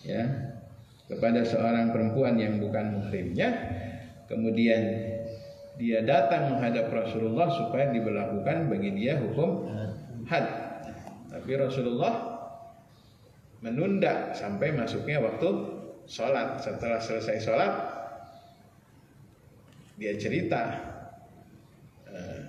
[0.07, 0.23] ya
[1.11, 3.51] kepada seorang perempuan yang bukan muhrimnya
[4.31, 5.11] kemudian
[5.75, 9.67] dia datang menghadap Rasulullah supaya diberlakukan bagi dia hukum
[10.31, 10.47] had
[11.27, 12.31] tapi Rasulullah
[13.59, 15.49] menunda sampai masuknya waktu
[16.07, 18.00] sholat setelah selesai sholat
[19.99, 20.61] dia cerita
[22.07, 22.41] eh,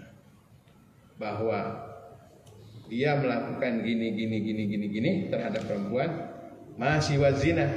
[1.19, 1.91] bahwa
[2.93, 6.13] dia melakukan gini gini gini gini gini terhadap perempuan
[6.77, 7.69] masih wazina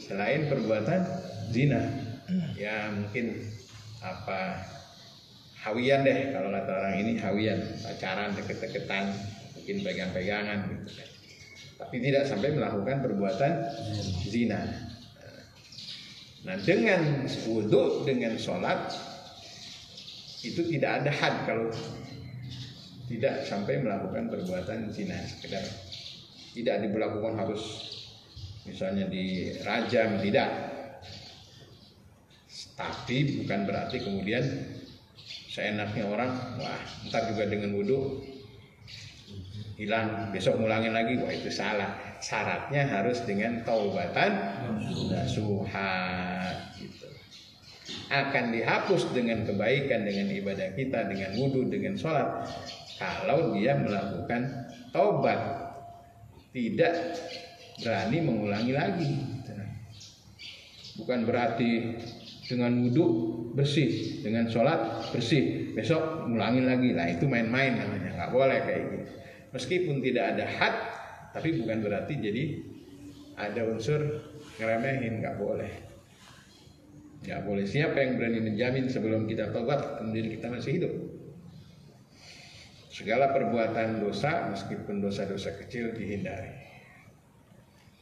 [0.00, 1.00] selain perbuatan
[1.48, 1.80] zina.
[2.56, 3.40] Ya mungkin
[4.04, 4.68] apa
[5.64, 7.60] hawian deh kalau kata orang ini hawian.
[7.80, 9.16] Pacaran deket-deketan
[9.56, 11.08] mungkin pegang-pegangan gitu kan.
[11.78, 13.52] Tapi tidak sampai melakukan perbuatan
[14.28, 14.87] zina
[16.46, 18.94] nah dengan wudhu dengan sholat
[20.46, 21.66] itu tidak ada had kalau
[23.08, 25.16] tidak sampai melakukan perbuatan zina.
[25.24, 25.64] Sekedar
[26.52, 27.62] tidak diberlakukan harus
[28.68, 30.50] misalnya dirajam tidak.
[32.78, 34.44] Tapi bukan berarti kemudian
[35.50, 36.30] seenaknya orang
[36.62, 38.22] wah ntar juga dengan wudhu
[39.74, 44.30] hilang besok ngulangin lagi wah itu salah syaratnya harus dengan taubatan
[45.10, 45.94] nasuha
[46.78, 47.08] gitu.
[48.12, 52.46] Akan dihapus dengan kebaikan dengan ibadah kita dengan wudhu dengan sholat
[52.98, 55.66] kalau dia melakukan taubat.
[56.48, 56.94] Tidak
[57.84, 59.12] berani mengulangi lagi.
[60.98, 61.94] Bukan berarti
[62.50, 63.06] dengan wudhu
[63.54, 66.90] bersih dengan sholat bersih besok ngulangin lagi.
[66.96, 68.18] Lah itu main-main namanya.
[68.18, 69.12] Nggak boleh kayak gitu.
[69.54, 70.74] Meskipun tidak ada had
[71.32, 72.44] tapi bukan berarti jadi
[73.38, 74.00] ada unsur
[74.58, 75.72] ngeremehin nggak boleh.
[77.22, 77.64] Nggak boleh.
[77.66, 80.94] Siapa yang berani menjamin sebelum kita tobat kemudian kita masih hidup?
[82.90, 86.50] Segala perbuatan dosa meskipun dosa-dosa kecil dihindari.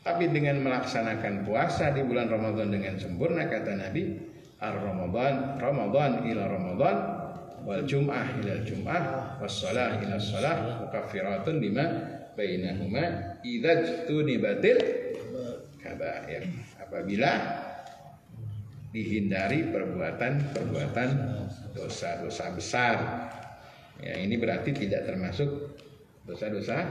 [0.00, 4.16] Tapi dengan melaksanakan puasa di bulan Ramadan dengan sempurna kata Nabi,
[4.62, 6.96] ar-Ramadan Ramadan ila Ramadan
[7.66, 9.02] wal jum'ah ila jum'ah
[9.42, 14.06] was salah ila salah mukaffiratun lima bainahuma idza
[14.38, 14.78] batil
[15.82, 16.42] kabair.
[16.78, 17.32] Apabila
[18.94, 21.08] dihindari perbuatan-perbuatan
[21.74, 22.96] dosa-dosa besar
[24.04, 25.48] Ya, ini berarti tidak termasuk
[26.28, 26.84] dosa-dosa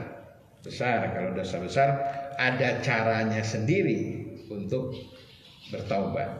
[0.66, 1.14] besar.
[1.14, 1.88] Kalau dosa besar
[2.34, 4.90] ada caranya sendiri untuk
[5.70, 6.30] bertaubat.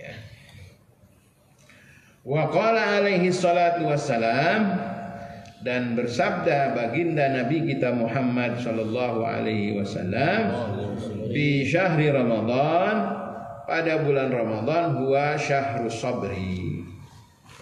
[0.00, 0.14] Ya.
[2.24, 4.91] Wa qala alaihi salatu wassalam
[5.62, 10.42] dan bersabda baginda Nabi kita Muhammad sallallahu alaihi wasallam
[11.30, 12.94] di syahri Ramadan
[13.64, 16.82] pada bulan Ramadan huwa syahru sabri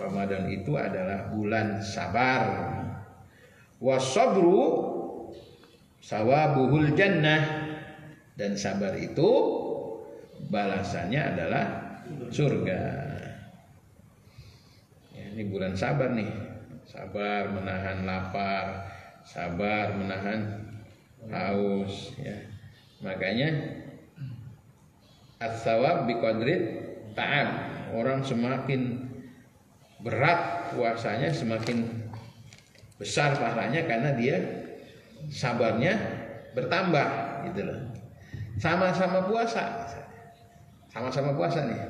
[0.01, 2.73] Ramadan itu adalah bulan sabar.
[3.81, 4.61] Wasabru
[6.01, 7.69] sawabuhul jannah
[8.37, 9.29] dan sabar itu
[10.49, 11.65] balasannya adalah
[12.33, 12.81] surga.
[15.13, 16.50] Ya, ini bulan sabar nih.
[16.91, 18.91] Sabar menahan lapar,
[19.23, 20.59] sabar menahan
[21.31, 22.35] haus ya.
[22.99, 23.79] Makanya
[25.39, 26.83] as-sawab biqadri
[27.15, 27.49] ta'ab.
[27.95, 29.07] Orang semakin
[30.03, 31.87] berat puasanya semakin
[32.99, 34.37] besar pahalanya karena dia
[35.31, 35.95] sabarnya
[36.59, 37.07] bertambah
[37.51, 37.81] gitu loh.
[38.59, 39.87] Sama-sama puasa.
[40.91, 41.81] Sama-sama puasa nih.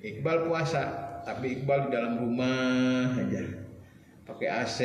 [0.00, 0.82] Iqbal puasa,
[1.28, 3.63] tapi Iqbal di dalam rumah aja.
[4.24, 4.78] Pakai AC,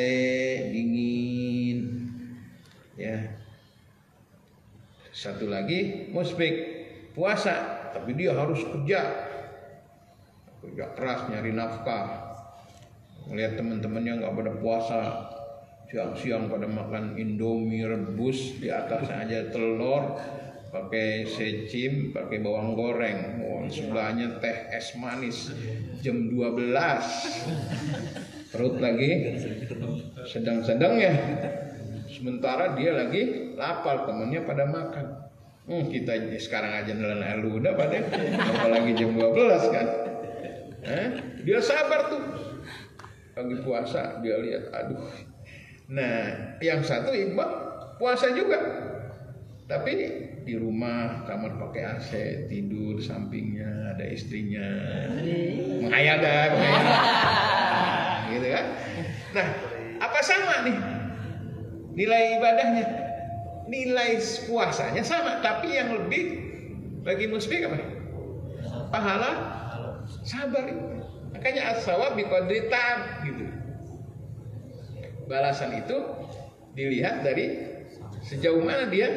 [0.76, 2.12] dingin.
[3.00, 3.40] Ya.
[5.16, 6.56] Satu lagi musbik
[7.16, 9.00] puasa, tapi dia harus kerja.
[10.60, 12.36] Kerja keras nyari nafkah.
[13.32, 15.02] Melihat teman-temannya nggak pada puasa.
[15.90, 20.20] Siang-siang pada makan indomie rebus di atas aja telur.
[20.70, 23.40] Pakai secim pakai bawang goreng.
[23.42, 25.56] Oh, sebelahnya teh es manis.
[26.04, 29.40] Jam 12 perut lagi.
[30.26, 31.14] Sedang-sedang ya.
[32.10, 35.06] Sementara dia lagi lapar temannya pada makan.
[35.70, 38.02] Hmm, kita sekarang aja nelan elu udah pada
[38.58, 39.88] apalagi jam 12 kan.
[40.82, 41.08] Eh?
[41.46, 42.24] dia sabar tuh.
[43.38, 45.06] Lagi puasa dia lihat aduh.
[45.94, 47.50] Nah yang satu Iqbal
[48.02, 48.58] puasa juga.
[49.70, 49.94] Tapi
[50.50, 52.12] di rumah kamar pakai AC
[52.50, 54.66] tidur sampingnya ada istrinya.
[55.86, 56.46] Menghayal dah
[58.40, 58.66] gitu kan.
[59.36, 59.48] Nah,
[60.00, 60.78] apa sama nih
[61.94, 62.86] nilai ibadahnya?
[63.70, 64.18] Nilai
[64.50, 66.42] puasanya sama, tapi yang lebih
[67.06, 67.78] bagi muslim apa?
[68.90, 69.32] Pahala
[70.26, 70.66] sabar.
[71.36, 72.66] Makanya as-sawab biqadri
[73.30, 73.46] gitu.
[75.30, 75.98] Balasan itu
[76.74, 77.78] dilihat dari
[78.26, 79.14] sejauh mana dia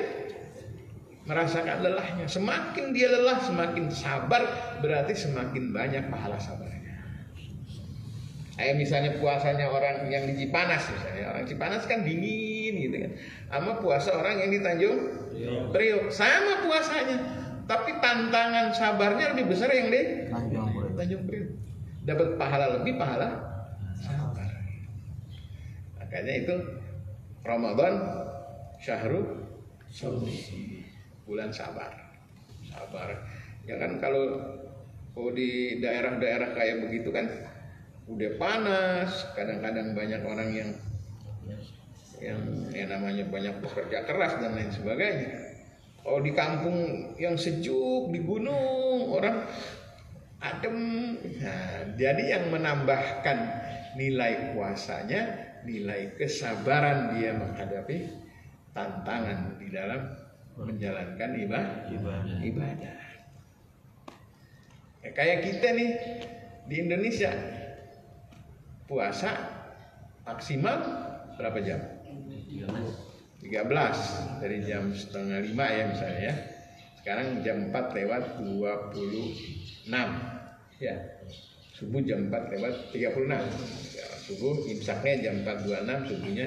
[1.24, 2.28] merasakan lelahnya.
[2.28, 4.42] Semakin dia lelah, semakin sabar,
[4.84, 6.61] berarti semakin banyak pahala sabarnya.
[8.52, 11.32] Kayak misalnya puasanya orang yang di Cipanas misalnya.
[11.32, 13.12] Orang Cipanas kan dingin gitu kan.
[13.48, 14.98] Sama puasa orang yang di Tanjung
[15.72, 16.12] Priok.
[16.12, 17.16] Sama puasanya.
[17.64, 20.28] Tapi tantangan sabarnya lebih besar yang di
[20.96, 21.50] Tanjung Priok.
[22.04, 23.28] Dapat pahala lebih, pahala
[23.96, 24.50] sabar.
[26.02, 26.54] Makanya itu
[27.40, 27.94] Ramadan
[28.82, 29.48] Syahrul
[29.88, 30.84] Saumi.
[31.24, 32.12] Bulan sabar.
[32.68, 33.16] Sabar.
[33.64, 34.42] Ya kan kalau
[35.12, 37.51] kalau di daerah-daerah kayak begitu kan
[38.10, 40.70] udah panas, kadang-kadang banyak orang yang
[42.22, 42.38] yang
[42.70, 45.58] ya namanya banyak bekerja keras dan lain sebagainya.
[46.02, 46.78] Kalau di kampung
[47.18, 49.46] yang sejuk di gunung orang
[50.42, 50.78] adem.
[51.38, 53.38] Nah, jadi yang menambahkan
[53.94, 55.22] nilai puasanya,
[55.62, 58.10] nilai kesabaran dia menghadapi
[58.74, 60.10] tantangan di dalam
[60.58, 62.38] menjalankan ibadah.
[62.42, 62.98] ibadah.
[65.02, 65.90] Ya, kayak kita nih
[66.70, 67.30] di Indonesia
[68.92, 69.32] puasa
[70.28, 70.76] maksimal
[71.40, 71.80] berapa jam?
[73.40, 76.34] 13 dari jam setengah lima ya misalnya ya.
[77.00, 79.88] Sekarang jam 4 lewat 26
[80.78, 80.94] ya.
[81.72, 83.26] Subuh jam 4 lewat 36
[83.96, 86.46] ya, Subuh imsaknya jam 4.26 Subuhnya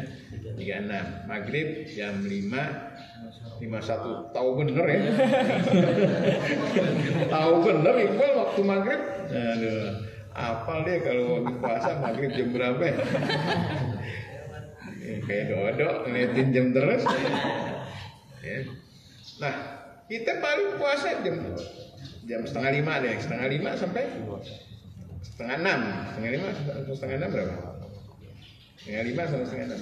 [0.56, 5.02] 36 Maghrib jam 5 51 Tahu bener ya?
[7.36, 9.02] Tahu bener Iqbal waktu maghrib?
[9.28, 12.98] Aduh Apal dia kalau waktu puasa maghrib jam berapa ya?
[15.00, 17.08] Ya, Kayak dodok ngeliatin jam terus.
[18.44, 18.68] Ya.
[19.40, 19.56] Nah
[20.12, 21.40] kita paling puasa jam
[22.28, 24.04] jam setengah lima deh setengah lima sampai
[25.24, 25.80] setengah enam.
[26.12, 26.48] Setengah lima
[26.92, 27.56] setengah enam berapa?
[28.76, 29.80] Setengah lima sampai setengah enam.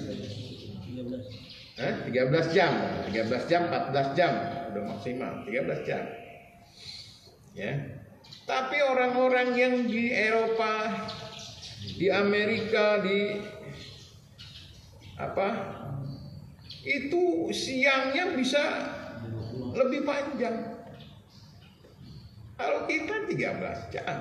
[1.73, 1.93] Hah?
[2.05, 2.71] 13 jam.
[3.09, 4.31] 13 jam 14 jam.
[4.69, 6.03] Udah maksimal 13 jam.
[7.57, 8.02] Ya
[8.43, 11.07] tapi orang-orang yang di Eropa
[11.95, 13.39] di Amerika di
[15.15, 15.49] apa?
[16.83, 18.59] Itu siangnya bisa
[19.71, 20.75] lebih panjang.
[22.59, 24.17] Kalau kita 13 jam.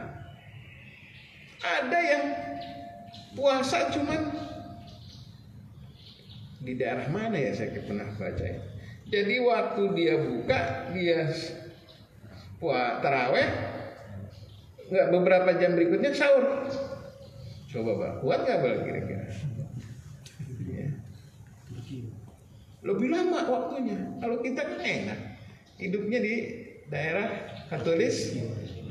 [1.62, 2.24] Ada yang
[3.38, 4.34] puasa cuman
[6.62, 7.54] di daerah mana ya?
[7.54, 8.58] Saya pernah baca ya.
[9.10, 10.60] Jadi waktu dia buka
[10.94, 11.30] dia
[12.62, 13.81] puasa taraweh
[14.92, 16.68] nggak beberapa jam berikutnya sahur.
[17.72, 19.26] Coba pak, kuat nggak bal kira-kira?
[20.68, 20.86] Ya.
[22.84, 23.96] Lebih lama waktunya.
[24.20, 25.20] Kalau kita kan enak,
[25.80, 26.34] hidupnya di
[26.92, 27.32] daerah
[27.72, 28.36] Katolis,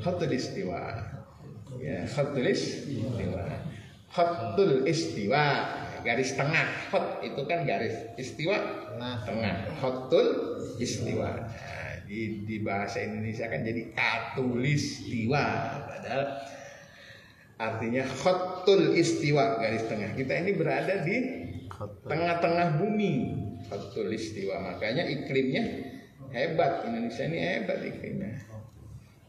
[0.02, 0.82] Istiwa.
[1.78, 3.46] Ya, Katolis Istiwa.
[4.12, 5.46] Khatul Istiwa
[6.02, 8.58] garis tengah hot itu kan garis istiwa
[9.22, 11.46] tengah hotul istiwa
[12.06, 15.44] di, di bahasa Indonesia kan jadi katulistiwa
[15.88, 16.22] padahal
[17.62, 20.18] artinya hotul istiwa garis tengah.
[20.18, 21.16] Kita ini berada di
[22.10, 23.14] tengah-tengah bumi.
[23.70, 24.58] Hotul istiwa.
[24.58, 25.62] Makanya iklimnya
[26.34, 26.82] hebat.
[26.90, 28.42] Indonesia ini hebat iklimnya.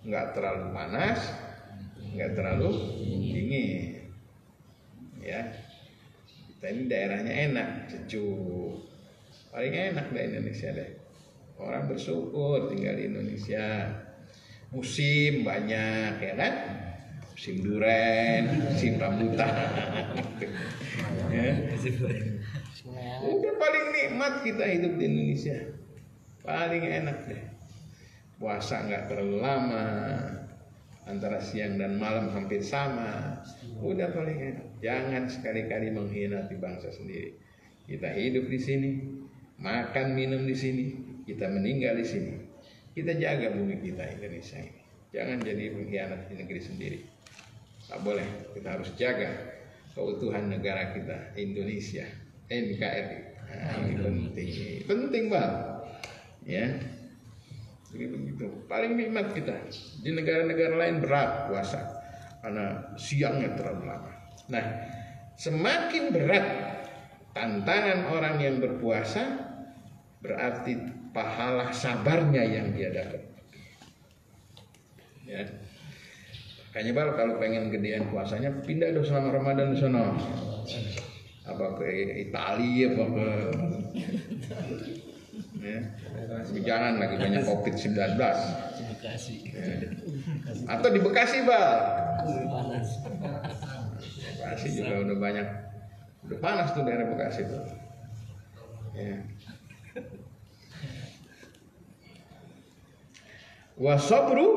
[0.04, 1.20] Nggak terlalu panas
[2.14, 2.70] nggak terlalu
[3.34, 4.14] dingin.
[5.22, 5.42] Ya.
[6.48, 8.88] Kita ini daerahnya enak, sejuk.
[9.52, 10.90] Paling enak deh Indonesia deh.
[11.58, 13.94] Orang bersyukur tinggal di Indonesia.
[14.74, 16.54] Musim banyak ya kan?
[17.34, 19.54] Musim duren, musim rambutan.
[21.34, 21.52] ya.
[23.24, 25.58] Udah paling nikmat kita hidup di Indonesia.
[26.42, 27.44] Paling enak deh.
[28.42, 29.88] Puasa nggak terlalu lama,
[31.04, 33.40] antara siang dan malam hampir sama.
[33.84, 34.68] Udah paling enak.
[34.80, 37.36] Jangan sekali-kali mengkhianati bangsa sendiri.
[37.84, 38.92] Kita hidup di sini,
[39.60, 40.86] makan minum di sini,
[41.24, 42.34] kita meninggal di sini.
[42.94, 44.82] Kita jaga bumi kita Indonesia ini.
[45.14, 47.00] Jangan jadi pengkhianat di negeri sendiri.
[47.90, 48.54] Tak boleh.
[48.54, 49.30] Kita harus jaga
[49.94, 52.06] keutuhan negara kita Indonesia
[52.50, 53.20] NKRI.
[53.50, 54.50] Nah, ini penting.
[54.86, 55.64] Penting banget.
[56.46, 56.66] Ya.
[57.94, 58.46] Jadi begitu.
[58.66, 59.54] Paling nikmat kita.
[60.02, 61.82] Di negara-negara lain berat puasa
[62.42, 64.12] karena siangnya terlalu lama.
[64.50, 64.66] Nah,
[65.38, 66.46] semakin berat
[67.34, 69.50] tantangan orang yang berpuasa
[70.22, 73.22] berarti pahala sabarnya yang dia dapat.
[75.24, 75.46] Ya.
[76.74, 80.18] Kayaknya bal kalau pengen gedean puasanya pindah dong selama Ramadan di sono.
[81.46, 81.86] Apa ke
[82.28, 83.28] Italia apa ke
[85.62, 85.80] ya.
[86.66, 87.98] Jangan lagi banyak Covid-19.
[88.98, 89.36] Bekasi.
[90.66, 91.72] Atau di Bekasi, Bal.
[92.26, 92.90] Panas.
[94.34, 95.48] Bekasi juga udah banyak
[96.24, 97.62] udah panas tuh daerah Bekasi tuh.
[98.98, 99.22] Ya.
[103.74, 104.50] Wasabru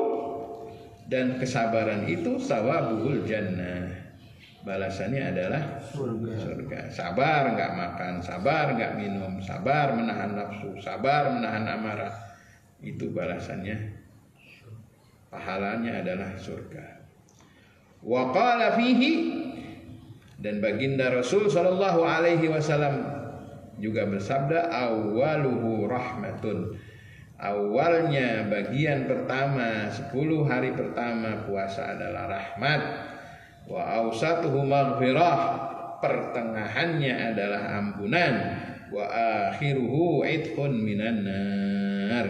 [1.09, 4.05] dan kesabaran itu sawabul jannah.
[4.67, 5.63] Balasannya adalah
[5.95, 6.91] surga.
[6.91, 12.11] Sabar nggak makan, sabar nggak minum, sabar menahan nafsu, sabar menahan amarah.
[12.83, 13.95] Itu balasannya.
[15.31, 16.83] Pahalanya adalah surga.
[18.03, 19.13] Wa qala fihi
[20.37, 23.01] dan baginda Rasul Shallallahu Alaihi Wasallam
[23.81, 26.77] juga bersabda awaluhu rahmatun
[27.37, 30.09] awalnya bagian pertama 10
[30.49, 32.81] hari pertama puasa adalah rahmat.
[33.67, 35.37] Wa ausatuhu maghfirah
[36.01, 38.33] pertengahannya adalah ampunan.
[38.89, 39.05] Wa
[39.53, 42.27] akhiruhu itqun minan nar.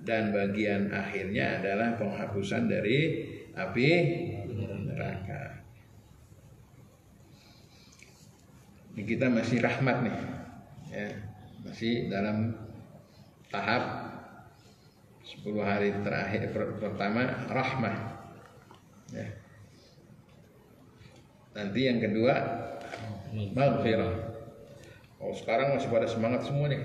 [0.00, 3.88] Dan bagian akhirnya adalah penghapusan dari api
[4.88, 5.60] neraka.
[8.96, 10.16] Ini kita masih rahmat nih
[10.90, 11.08] ya.
[11.60, 12.56] Masih dalam
[13.52, 14.09] tahap
[15.30, 17.96] 10 hari terakhir per- pertama rahmah
[19.14, 19.26] ya.
[21.54, 22.34] nanti yang kedua
[23.54, 24.14] maghfirah
[25.22, 26.82] oh sekarang masih pada semangat semua nih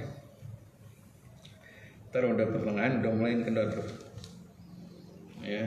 [2.13, 3.87] ntar udah pertengahan udah mulai kendor tuh
[5.41, 5.65] ya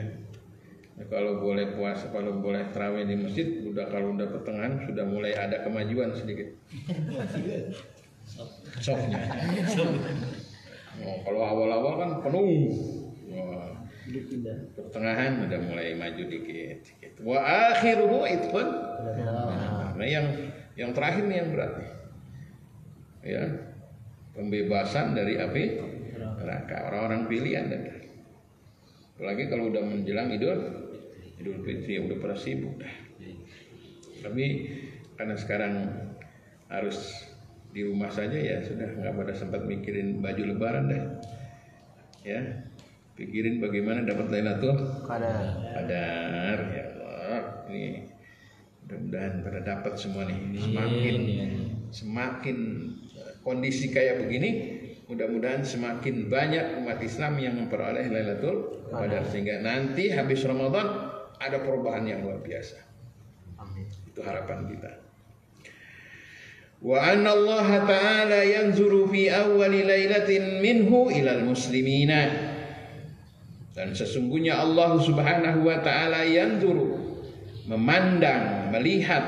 [0.99, 5.31] Ya, kalau boleh puasa, kalau boleh terawih di masjid, udah kalau udah pertengahan sudah mulai
[5.31, 6.59] ada kemajuan sedikit.
[8.83, 9.23] Softnya.
[10.99, 12.71] Oh, kalau awal-awal kan penuh.
[13.31, 13.75] Wah,
[14.75, 16.83] pertengahan udah mulai maju dikit.
[16.83, 17.11] dikit.
[17.23, 17.37] Wa
[17.73, 18.67] akhiruhu itqun.
[19.99, 20.27] Nah, yang
[20.79, 21.73] yang terakhir nih yang berat.
[23.23, 23.43] Ya.
[24.35, 25.63] Pembebasan dari api
[26.15, 26.87] neraka.
[26.87, 27.81] Orang-orang pilihan dan
[29.19, 30.59] apalagi kalau udah menjelang Idul
[31.43, 32.93] Idul Fitri udah pada sibuk dah.
[34.23, 34.45] Tapi
[35.19, 35.75] karena sekarang
[36.71, 37.27] harus
[37.69, 41.03] di rumah saja ya sudah nggak pada sempat mikirin baju lebaran dah.
[42.25, 42.67] Ya,
[43.15, 45.55] pikirin bagaimana dapat Lailatul Kadar.
[45.77, 47.41] Qadar ya Allah.
[47.69, 48.09] Ini
[48.83, 50.37] mudah-mudahan pada dapat semua nih.
[50.57, 51.17] Semakin
[51.93, 52.57] semakin
[53.13, 54.49] eh, kondisi kayak begini,
[55.05, 61.09] mudah-mudahan semakin banyak umat Islam yang memperoleh Lailatul Qadar sehingga nanti habis Ramadan
[61.39, 62.81] ada perubahan yang luar biasa.
[64.09, 64.91] Itu harapan kita.
[66.79, 72.55] Anna Allah Ta'ala yanzuru fi awwali lailatin minhu ilal muslimina.
[73.75, 76.99] Dan sesungguhnya Allah Subhanahu wa taala yanzuru
[77.63, 79.23] memandang, melihat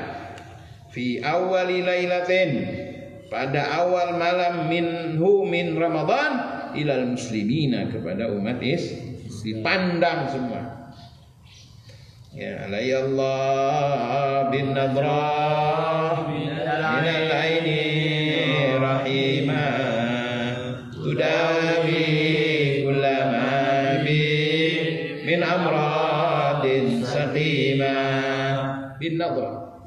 [0.92, 2.68] fi awwali lailatin
[3.32, 6.32] pada awal malam minhu min Ramadan
[6.76, 8.92] ilal muslimina kepada umat is
[9.40, 10.92] dipandang semua.
[12.36, 16.28] Ya alayallah bin nadrah
[16.82, 17.80] min al-aini
[18.82, 19.66] rahima
[20.90, 22.02] tudawi
[22.82, 23.46] kullama
[24.02, 24.22] bi
[25.22, 27.94] min amradin saqima
[28.98, 29.78] bin nadrah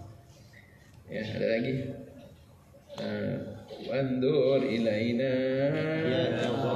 [1.11, 1.75] ya ada lagi
[2.95, 3.35] Eh,
[3.91, 5.35] wandur ilaina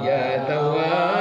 [0.04, 1.19] ya tawwab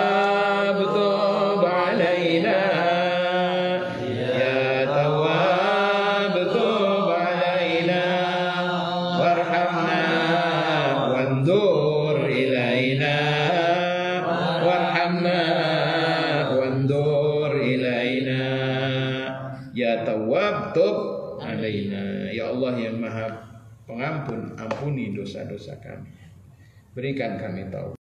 [27.00, 27.96] berikan kami tahu